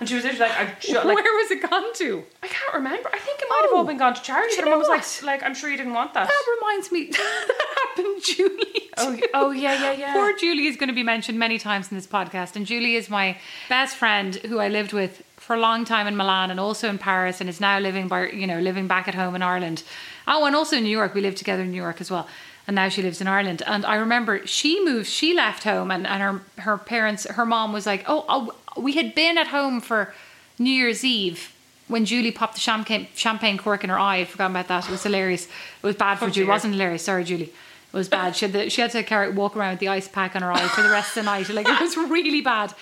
[0.00, 2.24] And she was literally like, I ju- like, Where was it gone to?
[2.42, 3.08] I can't remember.
[3.12, 3.84] I think it might have all oh.
[3.84, 4.50] been gone to charity.
[4.50, 5.20] Do you But I know was what?
[5.22, 6.28] like, like, I'm sure you didn't want that.
[6.28, 8.90] That reminds me, that happened, Julie.
[8.96, 9.22] Oh, too.
[9.34, 10.12] oh yeah, yeah, yeah.
[10.14, 13.10] Poor Julie is going to be mentioned many times in this podcast, and Julie is
[13.10, 13.36] my
[13.68, 16.98] best friend who I lived with for a long time in Milan and also in
[16.98, 19.82] Paris, and is now living by you know living back at home in Ireland.
[20.26, 21.14] Oh, and also in New York.
[21.14, 22.26] We lived together in New York as well,
[22.66, 23.62] and now she lives in Ireland.
[23.66, 27.72] And I remember she moved, she left home, and, and her her parents, her mom
[27.72, 30.14] was like, oh, oh, we had been at home for
[30.58, 31.52] New Year's Eve.
[31.86, 34.88] When Julie popped the champagne, champagne cork in her eye, I'd forgotten about that.
[34.88, 35.46] It was hilarious.
[35.46, 36.46] It was bad for Oh, Julie.
[36.46, 37.04] It wasn't hilarious.
[37.04, 37.52] Sorry, Julie.
[37.92, 38.34] It was bad.
[38.34, 40.50] She had, the, she had to carry, walk around with the ice pack on her
[40.50, 41.48] eye for the rest of the night.
[41.50, 42.72] Like it was really bad.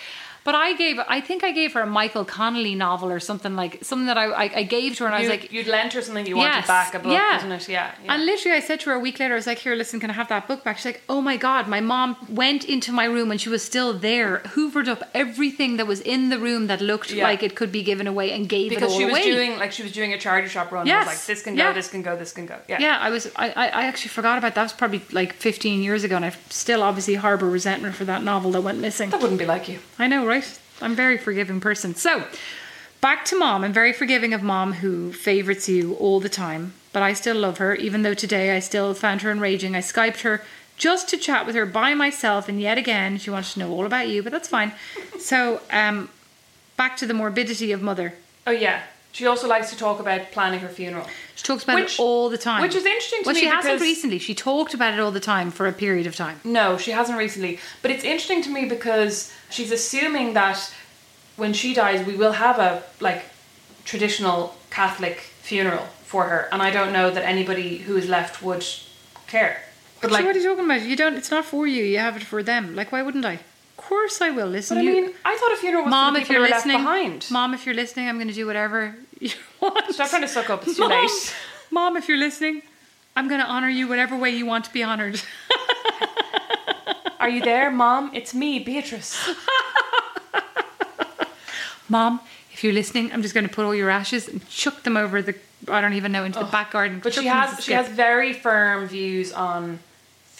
[0.44, 3.84] But I gave, I think I gave her a Michael Connelly novel or something like
[3.84, 6.02] something that I, I, I gave to her, and I was like, you'd lent her
[6.02, 7.34] something you wanted Yes, back a book, yeah.
[7.34, 7.68] wasn't it?
[7.68, 7.94] Yeah.
[8.04, 8.14] yeah.
[8.14, 10.10] and literally, I said to her a week later, I was like, "Here, listen, can
[10.10, 13.04] I have that book back?" She's like, "Oh my god, my mom went into my
[13.04, 16.80] room and she was still there, hoovered up everything that was in the room that
[16.80, 17.24] looked Yeah.
[17.24, 19.58] like it could be given away, and gave because it all she was away." doing
[19.58, 20.80] like she was doing a charity shop run.
[20.82, 21.72] and Yes, was like this can go, yeah.
[21.72, 22.56] this can go, this can go.
[22.68, 22.78] Yeah.
[22.80, 23.30] yeah, I was.
[23.36, 24.62] I, I I actually forgot about that.
[24.62, 28.22] That was probably like 15 years ago, and I still obviously harbour resentment for that
[28.24, 29.10] novel that went missing.
[29.10, 29.78] That wouldn't be like you.
[29.98, 30.31] I know, right?
[30.80, 31.94] I'm a very forgiving person.
[31.94, 32.24] So,
[33.02, 33.64] Back to mom.
[33.64, 37.58] I'm very forgiving of mom who favorites you all the time, but I still love
[37.58, 39.74] her, even though today I still found her enraging.
[39.74, 40.44] I Skyped her
[40.76, 43.86] just to chat with her by myself, and yet again, she wanted to know all
[43.86, 44.70] about you, but that's fine.
[45.18, 46.10] So, um,
[46.76, 48.14] back to the morbidity of mother.
[48.46, 48.82] Oh yeah.
[49.12, 51.06] She also likes to talk about planning her funeral.
[51.34, 52.62] She talks about Which- it all the time.
[52.62, 54.18] which is interesting to well, me she hasn't recently.
[54.18, 56.40] She talked about it all the time for a period of time.
[56.44, 57.58] No, she hasn't recently.
[57.82, 60.72] But it's interesting to me because she's assuming that
[61.36, 63.24] when she dies, we will have a like
[63.84, 68.64] traditional Catholic funeral for her, and I don't know that anybody who is left would
[69.26, 69.62] care.
[70.00, 70.82] But so like, what are you talking about?
[70.82, 71.16] You don't.
[71.16, 71.84] It's not for you.
[71.84, 72.74] You have it for them.
[72.74, 73.40] Like, why wouldn't I?
[73.92, 74.78] Of course, I will listen.
[74.78, 76.76] but I you- mean, I thought a funeral was Mom, for the if you're listening,
[76.76, 77.26] left behind.
[77.30, 79.30] Mom, if you're listening, I'm going to do whatever you
[79.60, 79.92] want.
[79.92, 80.66] Stop trying to suck up.
[80.66, 81.34] It's too Mom, late.
[81.70, 82.62] Mom, if you're listening,
[83.14, 85.20] I'm going to honor you whatever way you want to be honored.
[87.20, 88.10] Are you there, Mom?
[88.14, 89.28] It's me, Beatrice.
[91.90, 92.20] Mom,
[92.52, 95.20] if you're listening, I'm just going to put all your ashes and chuck them over
[95.20, 95.34] the.
[95.68, 97.00] I don't even know into the back garden.
[97.02, 99.80] But she has she has very firm views on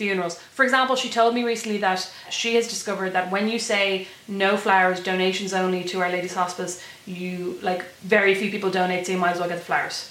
[0.03, 0.35] funerals.
[0.57, 2.01] For example, she told me recently that
[2.31, 4.09] she has discovered that when you say
[4.45, 7.83] no flowers, donations only to Our Lady's Hospice, you like
[8.17, 10.11] very few people donate, so you might as well get the flowers.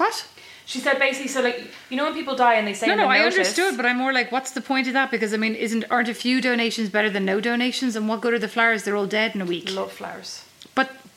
[0.00, 0.26] What?
[0.72, 1.58] She said basically, so like
[1.90, 3.98] you know when people die and they say No, no, I notice- understood, but I'm
[4.04, 5.10] more like, what's the point of that?
[5.12, 7.94] Because I mean, isn't aren't a few donations better than no donations?
[7.96, 8.82] And what good are the flowers?
[8.82, 9.70] They're all dead in a week.
[9.70, 10.42] I love flowers.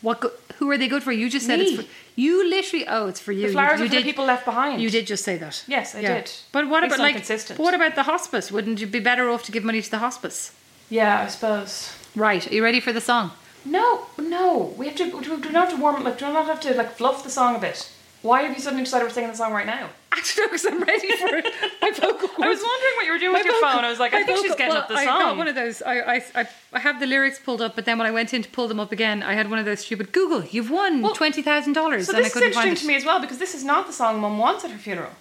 [0.02, 0.22] What?
[0.22, 1.12] Go- who are they good for?
[1.12, 1.66] You just said Me.
[1.66, 2.50] it's for you.
[2.50, 3.48] Literally, oh, it's for you.
[3.48, 4.82] The flowers you, are you for the people left behind.
[4.82, 5.64] You did just say that.
[5.68, 6.32] Yes, I did.
[6.52, 7.16] But what about like?
[7.16, 7.58] inconsistent.
[7.58, 8.52] But what about the hospice?
[8.52, 10.54] Wouldn't you be better off to give money to the hospice?
[10.90, 11.94] Yeah, I suppose.
[12.16, 12.50] Right.
[12.50, 13.32] Are you ready for the song?
[13.66, 15.22] No, no, we have to.
[15.22, 16.04] Do we not have to warm?
[16.04, 17.92] Like, do we not have to like fluff the song a bit?
[18.22, 19.90] Why have you suddenly decided we're singing the song right now?
[20.18, 21.46] Actually, because I'm ready for it.
[21.82, 22.42] My vocal cords.
[22.44, 23.86] I was wondering what you were doing My with your vocal- phone.
[23.86, 25.08] I was like, I think she's getting well, up the song.
[25.08, 25.82] I got one of those.
[25.84, 28.42] I, I, I, I have the lyrics pulled up, but then when I went in
[28.42, 30.44] to pull them up again, I had one of those stupid Google.
[30.46, 32.96] You've won Well, twenty thousand dollars, So and this is couldn't interesting find to me
[32.96, 35.12] as well because this is not the song Mum wants at her funeral,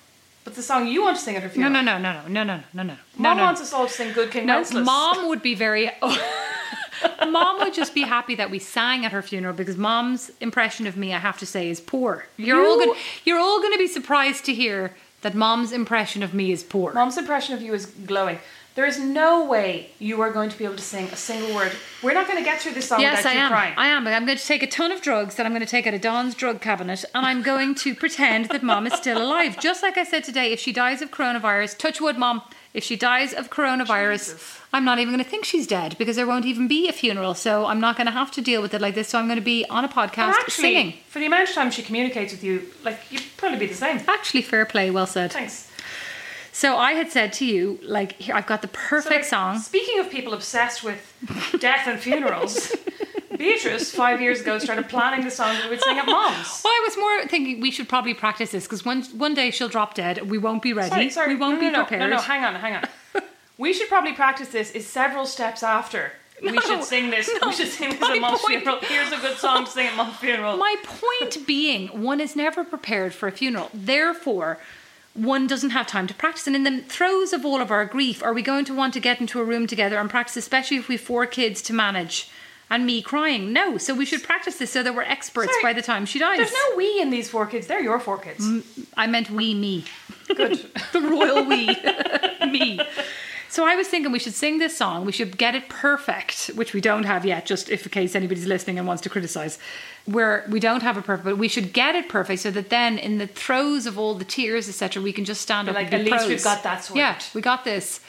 [0.45, 1.73] but the song you want to sing at her funeral.
[1.73, 2.95] no, no, no, no, no, no, no, no.
[2.95, 3.43] Mum no, no.
[3.43, 5.91] wants us all to sing "Good King No, Wenceslas." mom would be very.
[7.31, 10.97] mom would just be happy that we sang at her funeral because mom's impression of
[10.97, 12.27] me, I have to say, is poor.
[12.37, 12.99] You're all You- going.
[13.25, 16.93] You're all going to be surprised to hear that mom's impression of me is poor.
[16.93, 18.39] Mom's impression of you is glowing.
[18.77, 21.73] There is no way you are going to be able to sing a single word.
[22.01, 23.51] We're not going to get through this song Yes, without I you am.
[23.51, 23.75] crying.
[23.77, 24.07] I am.
[24.07, 26.01] I'm going to take a ton of drugs that I'm going to take out of
[26.01, 29.59] Don's drug cabinet, and I'm going to pretend that mom is still alive.
[29.59, 32.43] Just like I said today, if she dies of coronavirus, touch wood, mom.
[32.75, 36.27] If she dies of coronavirus, I'm not even going to think she's dead because there
[36.27, 37.35] won't even be a funeral.
[37.35, 39.09] So I'm not going to have to deal with it like this.
[39.09, 40.95] So I'm going to be on a podcast actually, singing.
[41.09, 44.01] for the amount of time she communicates with you, like you'd probably be the same.
[44.07, 44.91] Actually, fair play.
[44.91, 45.33] Well said.
[45.33, 45.71] Thanks.
[46.53, 49.59] So I had said to you, like, here, I've got the perfect So, like, song.
[49.61, 51.15] Speaking of people obsessed with
[51.61, 52.75] death and funerals,
[53.39, 56.61] Beatrice five years ago started planning the song that we would sing at Mom's.
[56.65, 59.69] Well, I was more thinking we should probably practice this because one one day she'll
[59.69, 60.19] drop dead.
[60.19, 60.91] And we won't be ready.
[60.91, 62.11] Sorry, sorry, we won't no, be no, no, prepared.
[62.11, 63.23] No, no, hang on, hang on.
[63.59, 64.73] we should probably practice this.
[64.73, 66.13] Is several steps after.
[66.43, 67.31] we should sing this.
[67.41, 67.49] no.
[67.49, 68.81] We should sing this at Mom's point- funeral.
[68.83, 70.57] Here's a good song to sing at Mom's funeral.
[70.57, 73.71] My point being, one is never prepared for a funeral.
[73.73, 74.59] Therefore,
[75.15, 76.47] one doesn't have time to practice.
[76.47, 79.01] And in the throes of all of our grief, are we going to want to
[79.01, 82.31] get into a room together and practice, especially if we've four kids to manage
[82.71, 83.53] and me crying?
[83.53, 83.79] No.
[83.79, 86.39] So we should practice this so that we're experts Sorry, by the time she dies.
[86.39, 87.67] There's no we in these four kids.
[87.67, 88.47] They're your four kids.
[88.47, 89.85] Mm, I meant we, me.
[90.29, 90.59] Good.
[90.93, 91.67] the royal we.
[92.51, 92.81] me.
[93.51, 95.07] So I was thinking we should sing this song.
[95.07, 98.47] We should get it perfect, which we don't have yet, just if in case anybody's
[98.47, 99.59] listening and wants to criticize.
[100.05, 102.99] Where we don't have it perfect, but we should get it perfect so that then
[102.99, 105.93] in the throes of all the tears, etc., we can just stand You're up like,
[105.93, 106.45] and be like, "At least pros.
[106.45, 108.01] we've got that sorted." Yeah, we got this.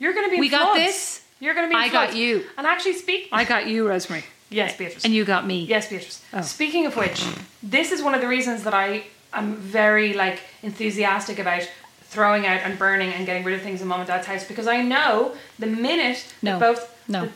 [0.00, 0.40] You're going to be.
[0.40, 1.22] We got this.
[1.40, 1.78] You're going to be.
[1.80, 2.44] I got you.
[2.56, 3.28] And actually, speak.
[3.32, 4.24] I got you, Rosemary.
[4.48, 5.04] Yes, Beatrice.
[5.04, 5.64] And you got me.
[5.64, 6.22] Yes, Beatrice.
[6.32, 6.40] Oh.
[6.40, 7.24] Speaking of which,
[7.62, 11.68] this is one of the reasons that I am very like enthusiastic about
[12.02, 14.66] throwing out and burning and getting rid of things in mom and dad's house because
[14.68, 16.58] I know the minute No.
[16.60, 17.28] both No.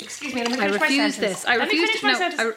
[0.00, 1.40] excuse me, let me I finish my refuse sentence.
[1.42, 1.44] this.
[1.46, 2.40] I let me refuse finish to- my no, sentence.
[2.40, 2.54] I I, re-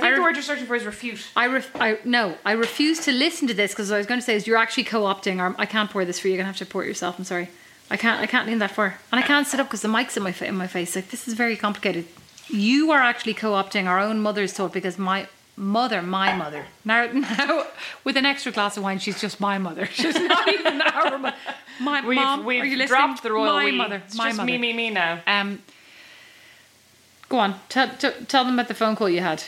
[0.00, 1.24] think I the word you're searching for is refute.
[1.36, 4.24] I, ref- I no, I refuse to listen to this because I was going to
[4.24, 5.38] say is you're actually co-opting.
[5.38, 6.32] Or I can't pour this for you.
[6.34, 7.18] You're gonna have to pour it yourself.
[7.18, 7.48] I'm sorry.
[7.90, 8.20] I can't.
[8.20, 10.32] I can't lean that far, and I can't sit up because the mic's in my
[10.32, 10.96] fa- in my face.
[10.96, 12.04] Like this is very complicated.
[12.48, 17.64] You are actually co-opting our own mother's thought because my mother, my mother, now now
[18.04, 19.86] with an extra glass of wine, she's just my mother.
[19.92, 21.36] She's not even our mother.
[21.80, 22.44] My We've, mom.
[22.44, 22.98] we've are you listening?
[22.98, 23.72] dropped the royal my we.
[23.72, 24.02] mother.
[24.04, 24.46] It's my just mother.
[24.46, 25.20] me, me, me now.
[25.26, 25.60] Um.
[27.28, 27.54] Go on.
[27.68, 29.42] Tell, tell tell them about the phone call you had.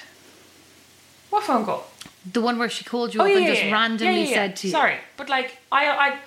[1.30, 1.86] What phone call?
[2.30, 4.34] The one where she called you up and just randomly Oh, Yeah, yeah, yeah.
[4.34, 4.72] said to you.
[4.72, 6.18] Sorry, but like I, I,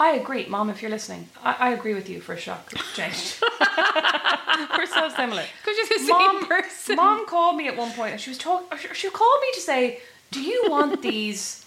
[0.00, 0.70] I agree, Mom.
[0.70, 3.38] If you're listening, I, I agree with you for a shock change.
[4.76, 5.44] We're so similar.
[5.62, 6.96] Because you're the same Mom, person.
[6.96, 8.66] Mom called me at one point, and she was talking.
[8.94, 11.64] She called me to say, "Do you want these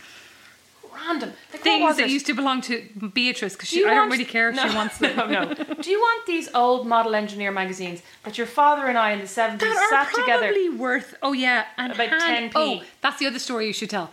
[0.94, 2.12] random like, Things that it?
[2.12, 4.98] used to belong to Beatrice, because Do I don't really care if no, she wants
[4.98, 5.16] them.
[5.16, 5.54] No, no.
[5.54, 9.28] Do you want these old model engineer magazines that your father and I in the
[9.28, 10.48] seventies sat together?
[10.52, 11.16] probably worth.
[11.22, 12.56] Oh yeah, and About hand, 10p.
[12.56, 14.12] Oh, that's the other story you should tell.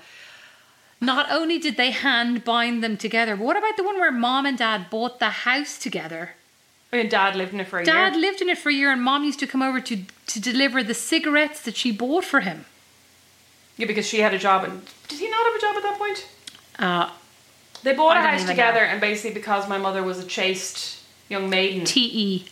[1.00, 4.44] Not only did they hand bind them together, but what about the one where mom
[4.44, 6.32] and dad bought the house together?
[6.92, 7.94] And Dad lived in it for a year.
[7.94, 8.20] Dad year.
[8.20, 10.82] lived in it for a year, and mom used to come over to to deliver
[10.82, 12.64] the cigarettes that she bought for him.
[13.76, 15.98] Yeah, because she had a job, and did he not have a job at that
[15.98, 16.26] point?
[16.78, 17.10] Uh,
[17.84, 18.86] They bought I a house together, know.
[18.92, 20.98] and basically because my mother was a chaste
[21.28, 22.44] young maiden, T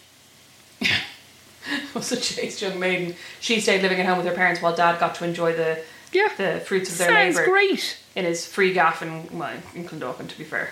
[0.80, 0.86] E.
[1.94, 5.00] was a chaste young maiden, she stayed living at home with her parents while Dad
[5.00, 5.82] got to enjoy the
[6.12, 6.28] Yeah.
[6.36, 7.98] the fruits of their Sounds labour great.
[8.14, 10.28] It is free gaff in well, in Clondalkin.
[10.28, 10.70] To be fair,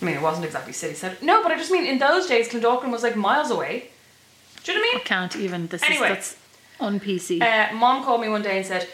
[0.00, 1.16] I mean it wasn't exactly city centre.
[1.24, 3.90] No, but I just mean in those days Clondalkin was like miles away.
[4.62, 5.00] Do you know what I mean?
[5.00, 5.66] I can't even.
[5.68, 6.08] This Anyway.
[6.08, 6.36] is that's
[6.78, 7.40] on PC.
[7.42, 8.86] Uh, Mom called me one day and said,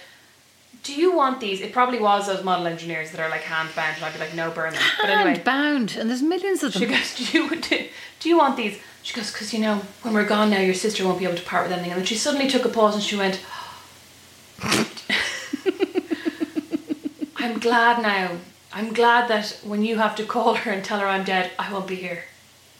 [0.85, 3.97] "Do you want these?" It probably was those model engineers that are like hand bound,
[3.97, 6.73] and I'd be like, "No, burn them." But anyway, Hand bound, and there's millions of
[6.73, 6.83] them.
[6.83, 7.89] she goes, "Do you do,
[8.21, 11.05] do you want these?" She goes, "Because you know, when we're gone now, your sister
[11.05, 13.03] won't be able to part with anything." And then she suddenly took a pause and
[13.03, 13.41] she went,
[17.47, 18.39] "I'm glad now.
[18.73, 21.73] I'm glad that when you have to call her and tell her I'm dead, I
[21.73, 22.25] won't be here.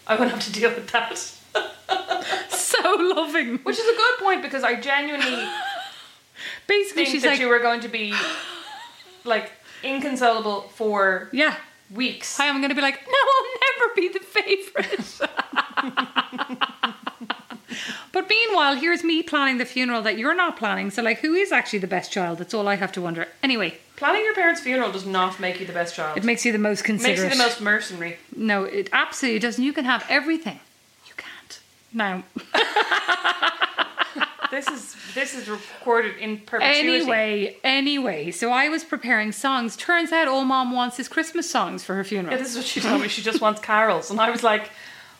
[0.07, 1.17] I won't have to deal with that."
[2.51, 3.59] so loving.
[3.59, 5.49] Which is a good point because I genuinely
[6.67, 8.15] Basically, think she's that like, you were going to be
[9.25, 9.53] like
[9.83, 11.57] inconsolable for yeah.
[11.91, 12.39] weeks.
[12.41, 15.21] I'm going to be like, no, I'll never be the favourite.
[18.17, 20.91] but meanwhile, here's me planning the funeral that you're not planning.
[20.91, 22.39] So, like, who is actually the best child?
[22.39, 23.29] That's all I have to wonder.
[23.43, 26.17] Anyway, Planning your parents' funeral does not make you the best child.
[26.17, 28.17] it makes you the most It makes you the most mercenary.
[28.35, 29.63] No, it absolutely doesn't.
[29.63, 30.61] You can have everything.
[31.07, 31.61] You can't.
[31.93, 32.25] Now,
[34.51, 36.89] This is this is recorded in perpetuity.
[36.89, 39.77] anyway, anyway, so I was preparing songs.
[39.77, 42.33] Turns out all mom wants is Christmas songs for her funeral.
[42.33, 43.09] Yeah, this is what she told me.
[43.09, 44.71] She just wants carols, and I was like,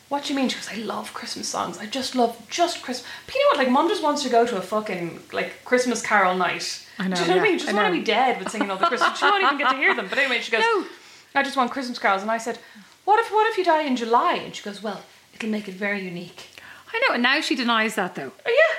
[0.09, 1.79] "What do you mean?" She goes, "I love Christmas songs.
[1.79, 3.59] I just love just Christmas." But you know what?
[3.59, 6.87] Like, mom just wants to go to a fucking like Christmas carol night.
[6.99, 7.59] I know, Do you know what I mean?
[7.59, 9.19] She just want to be dead with singing all the Christmas.
[9.19, 10.07] She won't even get to hear them.
[10.09, 10.87] But anyway, she goes, No.
[11.35, 12.59] "I just want Christmas carols," and I said,
[13.05, 15.03] "What if what if you die in July?" And she goes, "Well,
[15.35, 16.49] it'll make it very unique."
[16.95, 18.33] I know, and now she denies that though.
[18.47, 18.77] Oh yeah.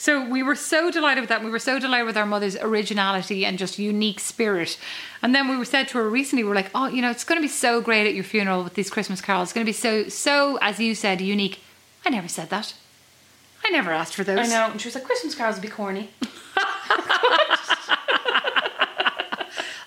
[0.00, 1.44] So we were so delighted with that.
[1.44, 4.78] We were so delighted with our mother's originality and just unique spirit.
[5.20, 7.22] And then we were said to her recently, we were like, oh, you know, it's
[7.22, 9.48] going to be so great at your funeral with these Christmas carols.
[9.48, 11.60] It's going to be so, so, as you said, unique.
[12.06, 12.72] I never said that.
[13.62, 14.38] I never asked for those.
[14.38, 14.70] I know.
[14.70, 16.08] And she was like, Christmas carols would be corny.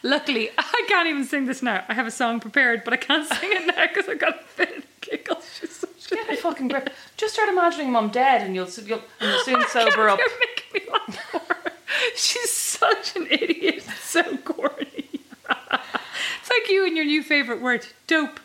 [0.03, 1.83] Luckily, I can't even sing this now.
[1.89, 4.43] I have a song prepared, but I can't sing it now because I've got a
[4.43, 5.49] fit of giggles.
[5.59, 6.89] She's such a Get a fucking grip.
[7.17, 10.19] Just start imagining mom dead and you'll, you'll, and you'll soon sober up.
[10.19, 11.71] You're making me laugh more.
[12.15, 13.83] She's such an idiot.
[14.01, 15.09] So corny.
[15.49, 18.39] it's like you and your new favourite word, dope.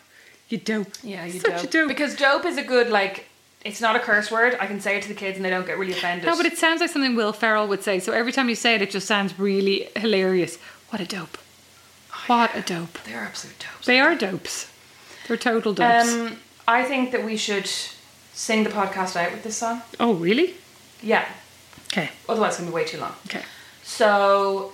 [0.49, 0.87] You dope.
[1.03, 1.71] Yeah, you Such dope.
[1.71, 1.87] dope.
[1.87, 3.25] Because dope is a good, like,
[3.63, 4.57] it's not a curse word.
[4.59, 6.25] I can say it to the kids and they don't get really offended.
[6.25, 7.99] No, but it sounds like something Will Ferrell would say.
[7.99, 10.57] So every time you say it, it just sounds really hilarious.
[10.89, 11.37] What a dope.
[12.27, 12.97] What a dope.
[13.03, 13.85] They're absolute dopes.
[13.85, 14.71] They are dopes.
[15.27, 16.13] They're total dopes.
[16.13, 16.37] Um,
[16.69, 19.81] I think that we should sing the podcast out with this song.
[19.99, 20.53] oh, really?
[21.01, 21.27] Yeah.
[21.91, 22.09] Okay.
[22.29, 23.15] Otherwise, it's going to be way too long.
[23.25, 23.41] Okay.
[23.81, 24.73] So,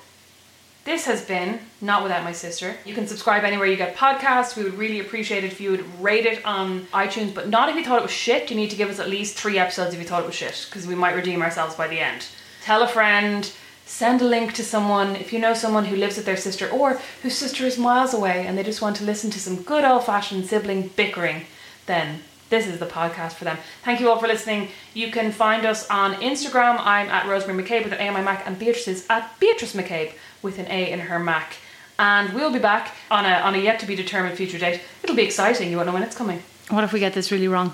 [0.83, 2.75] this has been Not Without My Sister.
[2.83, 4.57] You can subscribe anywhere you get podcasts.
[4.57, 7.77] We would really appreciate it if you would rate it on iTunes, but not if
[7.77, 8.49] you thought it was shit.
[8.49, 10.65] You need to give us at least three episodes if you thought it was shit,
[10.69, 12.27] because we might redeem ourselves by the end.
[12.61, 13.49] Tell a friend,
[13.85, 16.99] send a link to someone if you know someone who lives with their sister or
[17.21, 20.03] whose sister is miles away and they just want to listen to some good old
[20.03, 21.45] fashioned sibling bickering,
[21.85, 23.57] then this is the podcast for them.
[23.83, 24.69] Thank you all for listening.
[24.93, 26.77] You can find us on Instagram.
[26.79, 29.39] I'm at Rosemary Mac Cabe with an A on my Mac, and Beatrice is at
[29.39, 31.55] Beatrice Mac Cabe with an A in her Mac.
[31.97, 34.81] And we'll be back on a on a yet to be determined future date.
[35.03, 35.69] It'll be exciting.
[35.71, 36.43] You won't know when it's coming.
[36.69, 37.73] What if we get this really wrong?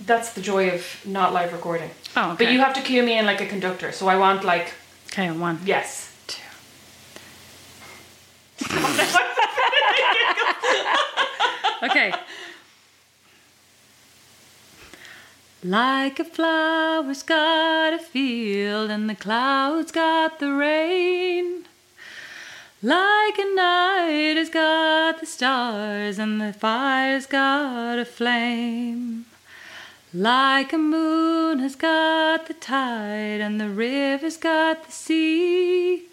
[0.00, 1.90] That's the joy of not live recording.
[2.16, 2.44] Oh, okay.
[2.44, 3.90] But you have to cue me in like a conductor.
[3.92, 4.72] So I want like
[5.12, 5.58] Okay, one.
[5.64, 6.12] yes.
[6.28, 6.42] Two.
[11.80, 12.12] Okay.
[15.64, 21.64] Like a flower's got a field and the clouds got the rain.
[22.80, 29.26] Like a night has got the stars and the fire's got a flame.
[30.14, 36.04] Like a moon has got the tide and the river's got the sea.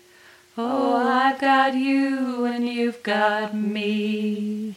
[0.57, 4.73] Oh, I've got you and you've got me.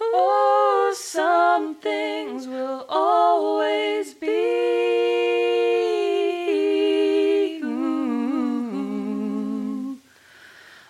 [0.00, 4.26] Oh, some things will always be.
[7.62, 8.36] Mm.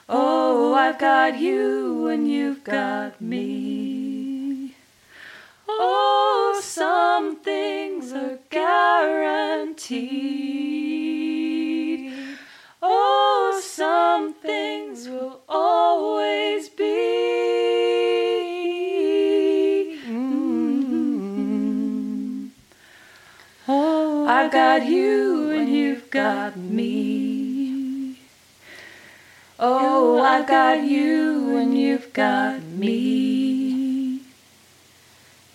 [0.09, 4.74] Oh, I've got you and you've got me.
[5.68, 9.66] Oh, some things are guaranteed.
[12.89, 16.84] Oh, some things will always be.
[20.07, 20.91] Mm.
[23.66, 28.20] Oh, I've got you and you've got me.
[29.59, 34.20] Oh, I've got you and you've got me.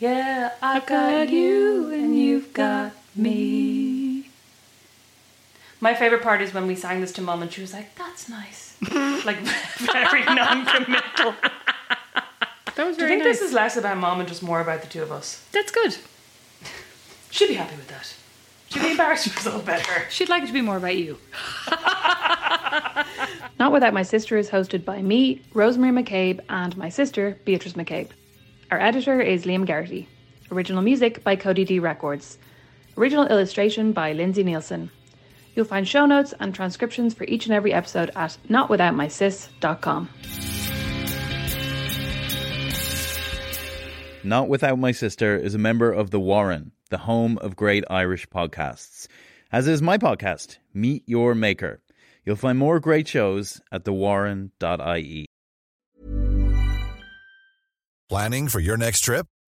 [0.01, 3.70] Yeah, I've got you and you've got me.
[5.83, 8.29] My favorite part is when we sang this to mom and she was like, "That's
[8.29, 8.77] nice,"
[9.25, 9.37] like
[9.77, 11.35] very non-committal.
[12.75, 13.39] That was Do you think nice.
[13.39, 15.45] this is less about mom and just more about the two of us?
[15.51, 15.97] That's good.
[17.29, 18.13] She'd be happy with that.
[18.69, 20.09] She'd be embarrassed if it was all about her.
[20.09, 21.17] She'd like it to be more about you.
[23.59, 28.09] Not Without My Sister is hosted by me, Rosemary MacCabe, and my sister, Beatrice MacCabe.
[28.71, 30.07] Our editor is Liam Garrity.
[30.49, 32.37] Original music by Cody D Records.
[32.97, 34.89] Original illustration by Lindsay Nielsen.
[35.55, 40.09] You'll find show notes and transcriptions for each and every episode at notwithoutmysis.com.
[44.23, 48.27] Not Without My Sister is a member of The Warren, the home of great Irish
[48.27, 49.07] podcasts.
[49.51, 51.81] As is my podcast, Meet Your Maker.
[52.23, 55.25] You'll find more great shows at thewarren.ie.
[58.09, 59.25] Planning for your next trip?